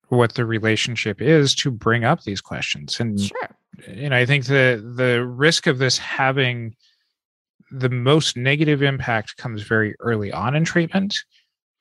what 0.09 0.35
the 0.35 0.45
relationship 0.45 1.21
is 1.21 1.53
to 1.55 1.71
bring 1.71 2.03
up 2.03 2.23
these 2.23 2.41
questions. 2.41 2.99
And 2.99 3.19
sure. 3.19 3.55
And 3.87 4.15
I 4.15 4.25
think 4.25 4.45
the 4.45 4.81
the 4.95 5.25
risk 5.25 5.67
of 5.67 5.77
this 5.77 5.97
having 5.97 6.75
the 7.71 7.89
most 7.89 8.37
negative 8.37 8.81
impact 8.81 9.37
comes 9.37 9.63
very 9.63 9.95
early 9.99 10.31
on 10.31 10.55
in 10.55 10.63
treatment. 10.63 11.15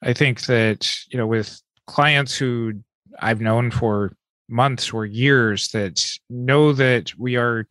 I 0.02 0.12
think 0.12 0.46
that, 0.46 0.90
you 1.08 1.18
know, 1.18 1.26
with 1.26 1.60
clients 1.86 2.36
who 2.36 2.74
I've 3.20 3.40
known 3.40 3.70
for 3.70 4.16
months 4.48 4.92
or 4.92 5.06
years 5.06 5.68
that 5.68 6.06
know 6.28 6.72
that 6.72 7.12
we 7.18 7.36
are 7.36 7.66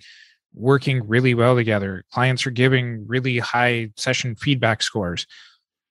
working 0.53 1.07
really 1.07 1.33
well 1.33 1.55
together, 1.55 2.03
clients 2.11 2.45
are 2.45 2.51
giving 2.51 3.05
really 3.07 3.39
high 3.39 3.91
session 3.97 4.35
feedback 4.35 4.81
scores, 4.83 5.25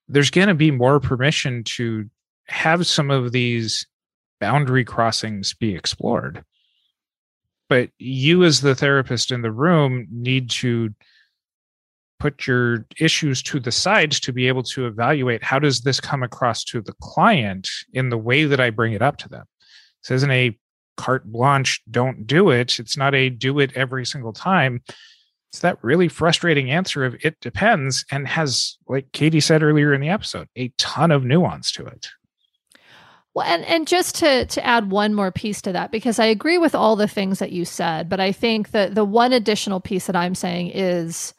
there's 0.08 0.30
going 0.30 0.48
to 0.48 0.54
be 0.54 0.70
more 0.70 1.00
permission 1.00 1.64
to 1.64 2.08
have 2.46 2.86
some 2.86 3.10
of 3.10 3.32
these 3.32 3.86
boundary 4.40 4.84
crossings 4.84 5.54
be 5.54 5.74
explored. 5.74 6.44
But 7.68 7.90
you, 7.98 8.44
as 8.44 8.60
the 8.60 8.74
therapist 8.74 9.30
in 9.30 9.42
the 9.42 9.52
room, 9.52 10.06
need 10.10 10.50
to 10.50 10.94
put 12.22 12.46
your 12.46 12.86
issues 13.00 13.42
to 13.42 13.58
the 13.58 13.72
sides 13.72 14.20
to 14.20 14.32
be 14.32 14.46
able 14.46 14.62
to 14.62 14.86
evaluate 14.86 15.42
how 15.42 15.58
does 15.58 15.80
this 15.80 15.98
come 15.98 16.22
across 16.22 16.62
to 16.62 16.80
the 16.80 16.92
client 17.00 17.68
in 17.94 18.10
the 18.10 18.16
way 18.16 18.44
that 18.44 18.60
I 18.60 18.70
bring 18.70 18.92
it 18.92 19.02
up 19.02 19.16
to 19.18 19.28
them. 19.28 19.44
This 20.02 20.12
isn't 20.12 20.30
a 20.30 20.56
carte 20.96 21.24
blanche, 21.24 21.82
don't 21.90 22.24
do 22.24 22.50
it. 22.50 22.78
It's 22.78 22.96
not 22.96 23.12
a 23.16 23.28
do 23.28 23.58
it 23.58 23.72
every 23.74 24.06
single 24.06 24.32
time. 24.32 24.82
It's 25.50 25.58
that 25.62 25.82
really 25.82 26.06
frustrating 26.06 26.70
answer 26.70 27.04
of 27.04 27.16
it 27.24 27.40
depends 27.40 28.04
and 28.12 28.28
has, 28.28 28.78
like 28.86 29.10
Katie 29.10 29.40
said 29.40 29.64
earlier 29.64 29.92
in 29.92 30.00
the 30.00 30.08
episode, 30.08 30.46
a 30.54 30.68
ton 30.78 31.10
of 31.10 31.24
nuance 31.24 31.72
to 31.72 31.86
it. 31.86 32.06
Well, 33.34 33.46
and, 33.48 33.64
and 33.64 33.84
just 33.84 34.14
to, 34.16 34.46
to 34.46 34.64
add 34.64 34.92
one 34.92 35.12
more 35.12 35.32
piece 35.32 35.60
to 35.62 35.72
that, 35.72 35.90
because 35.90 36.20
I 36.20 36.26
agree 36.26 36.58
with 36.58 36.76
all 36.76 36.94
the 36.94 37.08
things 37.08 37.40
that 37.40 37.50
you 37.50 37.64
said, 37.64 38.08
but 38.08 38.20
I 38.20 38.30
think 38.30 38.70
that 38.70 38.94
the 38.94 39.04
one 39.04 39.32
additional 39.32 39.80
piece 39.80 40.06
that 40.06 40.14
I'm 40.14 40.36
saying 40.36 40.70
is 40.72 41.34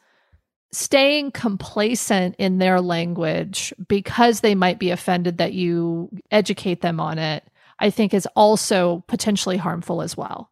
staying 0.74 1.30
complacent 1.30 2.34
in 2.38 2.58
their 2.58 2.80
language 2.80 3.72
because 3.88 4.40
they 4.40 4.54
might 4.54 4.78
be 4.78 4.90
offended 4.90 5.38
that 5.38 5.52
you 5.52 6.10
educate 6.30 6.80
them 6.80 7.00
on 7.00 7.18
it, 7.18 7.44
I 7.78 7.90
think 7.90 8.12
is 8.12 8.28
also 8.36 9.04
potentially 9.06 9.56
harmful 9.56 10.02
as 10.02 10.16
well. 10.16 10.50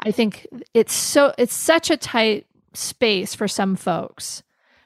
I 0.00 0.10
think 0.10 0.46
it's 0.74 0.94
so 0.94 1.32
it's 1.38 1.54
such 1.54 1.90
a 1.90 1.96
tight 1.96 2.46
space 2.74 3.34
for 3.34 3.48
some 3.48 3.76
folks. 3.76 4.42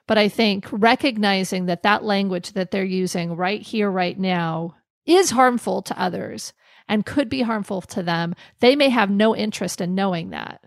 But 0.07 0.19
I 0.19 0.29
think 0.29 0.67
recognizing 0.71 1.67
that 1.67 1.83
that 1.83 2.05
language 2.05 2.53
that 2.53 2.71
they're 2.71 2.85
using 2.85 3.35
right 3.35 3.61
here, 3.61 3.91
right 3.91 4.19
now, 4.19 4.77
is 5.05 5.31
harmful 5.31 5.83
to 5.83 6.01
others 6.01 6.53
and 6.89 7.05
could 7.05 7.29
be 7.29 7.43
harmful 7.43 7.81
to 7.81 8.03
them, 8.03 8.35
they 8.61 8.77
may 8.77 8.89
have 8.89 9.11
no 9.11 9.35
interest 9.35 9.81
in 9.81 9.97
knowing 9.97 10.31
that 10.31 10.61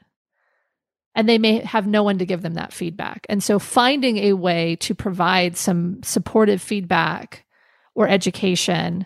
and 1.20 1.28
they 1.28 1.38
may 1.38 1.60
have 1.66 1.86
no 1.86 2.02
one 2.02 2.18
to 2.18 2.26
give 2.26 2.44
them 2.44 2.54
that 2.54 2.72
feedback. 2.72 3.26
And 3.28 3.44
so 3.44 3.60
finding 3.60 4.16
a 4.20 4.32
way 4.32 4.78
to 4.78 4.96
provide 4.96 5.58
some 5.58 6.02
supportive 6.02 6.62
feedback 6.62 7.46
or 7.94 8.08
education, 8.08 9.06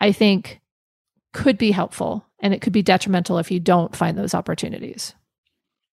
I 0.00 0.12
think 0.12 0.60
could 1.32 1.58
be 1.58 1.72
helpful 1.72 2.24
and 2.38 2.54
it 2.54 2.60
could 2.60 2.72
be 2.72 2.82
detrimental 2.82 3.38
if 3.38 3.50
you 3.50 3.58
don't 3.58 3.96
find 3.96 4.16
those 4.16 4.32
opportunities. 4.32 5.12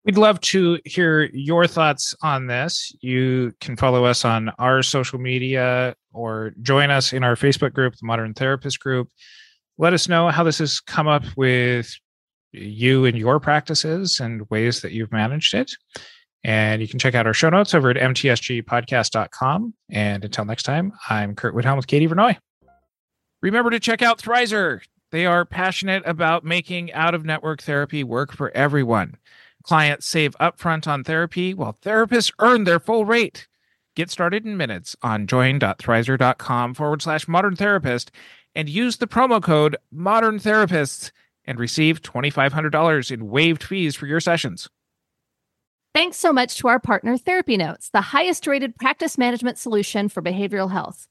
We'd 0.05 0.17
love 0.17 0.41
to 0.41 0.79
hear 0.85 1.29
your 1.33 1.67
thoughts 1.67 2.15
on 2.23 2.47
this. 2.47 2.91
You 3.01 3.53
can 3.61 3.77
follow 3.77 4.05
us 4.05 4.25
on 4.25 4.49
our 4.57 4.81
social 4.81 5.19
media 5.19 5.95
or 6.13 6.53
join 6.63 6.89
us 6.89 7.13
in 7.13 7.23
our 7.23 7.35
Facebook 7.35 7.73
group, 7.73 7.93
the 7.93 8.07
Modern 8.07 8.33
Therapist 8.33 8.79
Group. 8.79 9.09
Let 9.77 9.93
us 9.93 10.09
know 10.09 10.29
how 10.29 10.43
this 10.43 10.57
has 10.57 10.79
come 10.79 11.07
up 11.07 11.25
with 11.37 11.95
you 12.53 13.05
and 13.05 13.17
your 13.17 13.39
practices 13.39 14.19
and 14.19 14.49
ways 14.49 14.81
that 14.81 14.91
you've 14.91 15.11
managed 15.11 15.53
it. 15.53 15.71
And 16.43 16.81
you 16.81 16.87
can 16.87 16.99
check 16.99 17.15
out 17.15 17.25
our 17.25 17.33
show 17.33 17.49
notes 17.49 17.73
over 17.73 17.89
at 17.89 17.97
mtsgpodcast.com. 17.97 19.73
And 19.89 20.25
until 20.25 20.45
next 20.45 20.63
time, 20.63 20.91
I'm 21.09 21.35
Curt 21.35 21.55
Widhelm 21.55 21.77
with 21.77 21.87
Katie 21.87 22.07
Vernoy. 22.07 22.37
Remember 23.41 23.69
to 23.69 23.79
check 23.79 24.01
out 24.01 24.19
Thrizer. 24.21 24.81
They 25.11 25.25
are 25.25 25.45
passionate 25.45 26.03
about 26.05 26.43
making 26.43 26.91
out 26.93 27.13
of 27.13 27.25
network 27.25 27.61
therapy 27.61 28.03
work 28.03 28.33
for 28.33 28.51
everyone. 28.51 29.17
Clients 29.63 30.05
save 30.05 30.35
upfront 30.39 30.87
on 30.87 31.03
therapy 31.03 31.53
while 31.53 31.77
therapists 31.81 32.33
earn 32.39 32.65
their 32.65 32.79
full 32.79 33.05
rate. 33.05 33.47
Get 33.95 34.09
started 34.09 34.45
in 34.45 34.57
minutes 34.57 34.95
on 35.01 35.27
join.thrizer.com 35.27 36.73
forward 36.73 37.01
slash 37.01 37.27
modern 37.27 37.55
therapist 37.55 38.11
and 38.55 38.67
use 38.67 38.97
the 38.97 39.07
promo 39.07 39.41
code 39.41 39.77
modern 39.91 40.39
therapists 40.39 41.11
and 41.45 41.59
receive 41.59 42.01
$2,500 42.01 43.11
in 43.11 43.29
waived 43.29 43.63
fees 43.63 43.95
for 43.95 44.07
your 44.07 44.19
sessions. 44.19 44.69
Thanks 45.93 46.17
so 46.17 46.33
much 46.33 46.55
to 46.55 46.67
our 46.67 46.79
partner, 46.79 47.17
Therapy 47.17 47.55
Notes, 47.55 47.89
the 47.89 48.01
highest 48.01 48.47
rated 48.47 48.75
practice 48.77 49.17
management 49.17 49.59
solution 49.59 50.09
for 50.09 50.23
behavioral 50.23 50.71
health. 50.71 51.07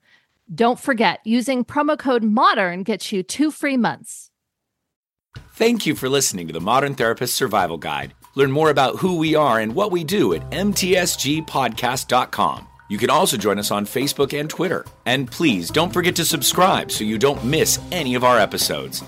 Don't 0.53 0.81
forget, 0.81 1.21
using 1.25 1.65
promo 1.65 1.99
code 1.99 2.25
MODERN 2.25 2.85
gets 2.85 3.13
you 3.13 3.23
two 3.23 3.53
free 3.53 3.77
months. 3.77 4.31
Thank 5.53 5.87
you 5.87 5.95
for 5.95 6.09
listening 6.09 6.49
to 6.49 6.53
the 6.53 6.61
Modern 6.61 6.95
Therapist 6.95 7.37
Survival 7.37 7.79
Guide. 7.79 8.15
Learn 8.35 8.51
more 8.51 8.71
about 8.71 8.97
who 8.97 9.19
we 9.19 9.35
are 9.35 9.61
and 9.61 9.75
what 9.75 9.93
we 9.93 10.03
do 10.03 10.33
at 10.35 10.51
mtsgpodcast.com. 10.51 12.69
You 12.89 12.99
can 12.99 13.11
also 13.11 13.37
join 13.37 13.59
us 13.59 13.71
on 13.71 13.87
Facebook 13.87 14.39
and 14.39 14.51
Twitter. 14.51 14.85
And 15.07 15.31
please 15.31 15.71
don't 15.71 15.93
forget 15.93 16.17
to 16.17 16.25
subscribe 16.25 16.91
so 16.91 17.05
you 17.05 17.19
don't 17.19 17.45
miss 17.45 17.79
any 17.91 18.15
of 18.15 18.25
our 18.25 18.39
episodes. 18.39 19.03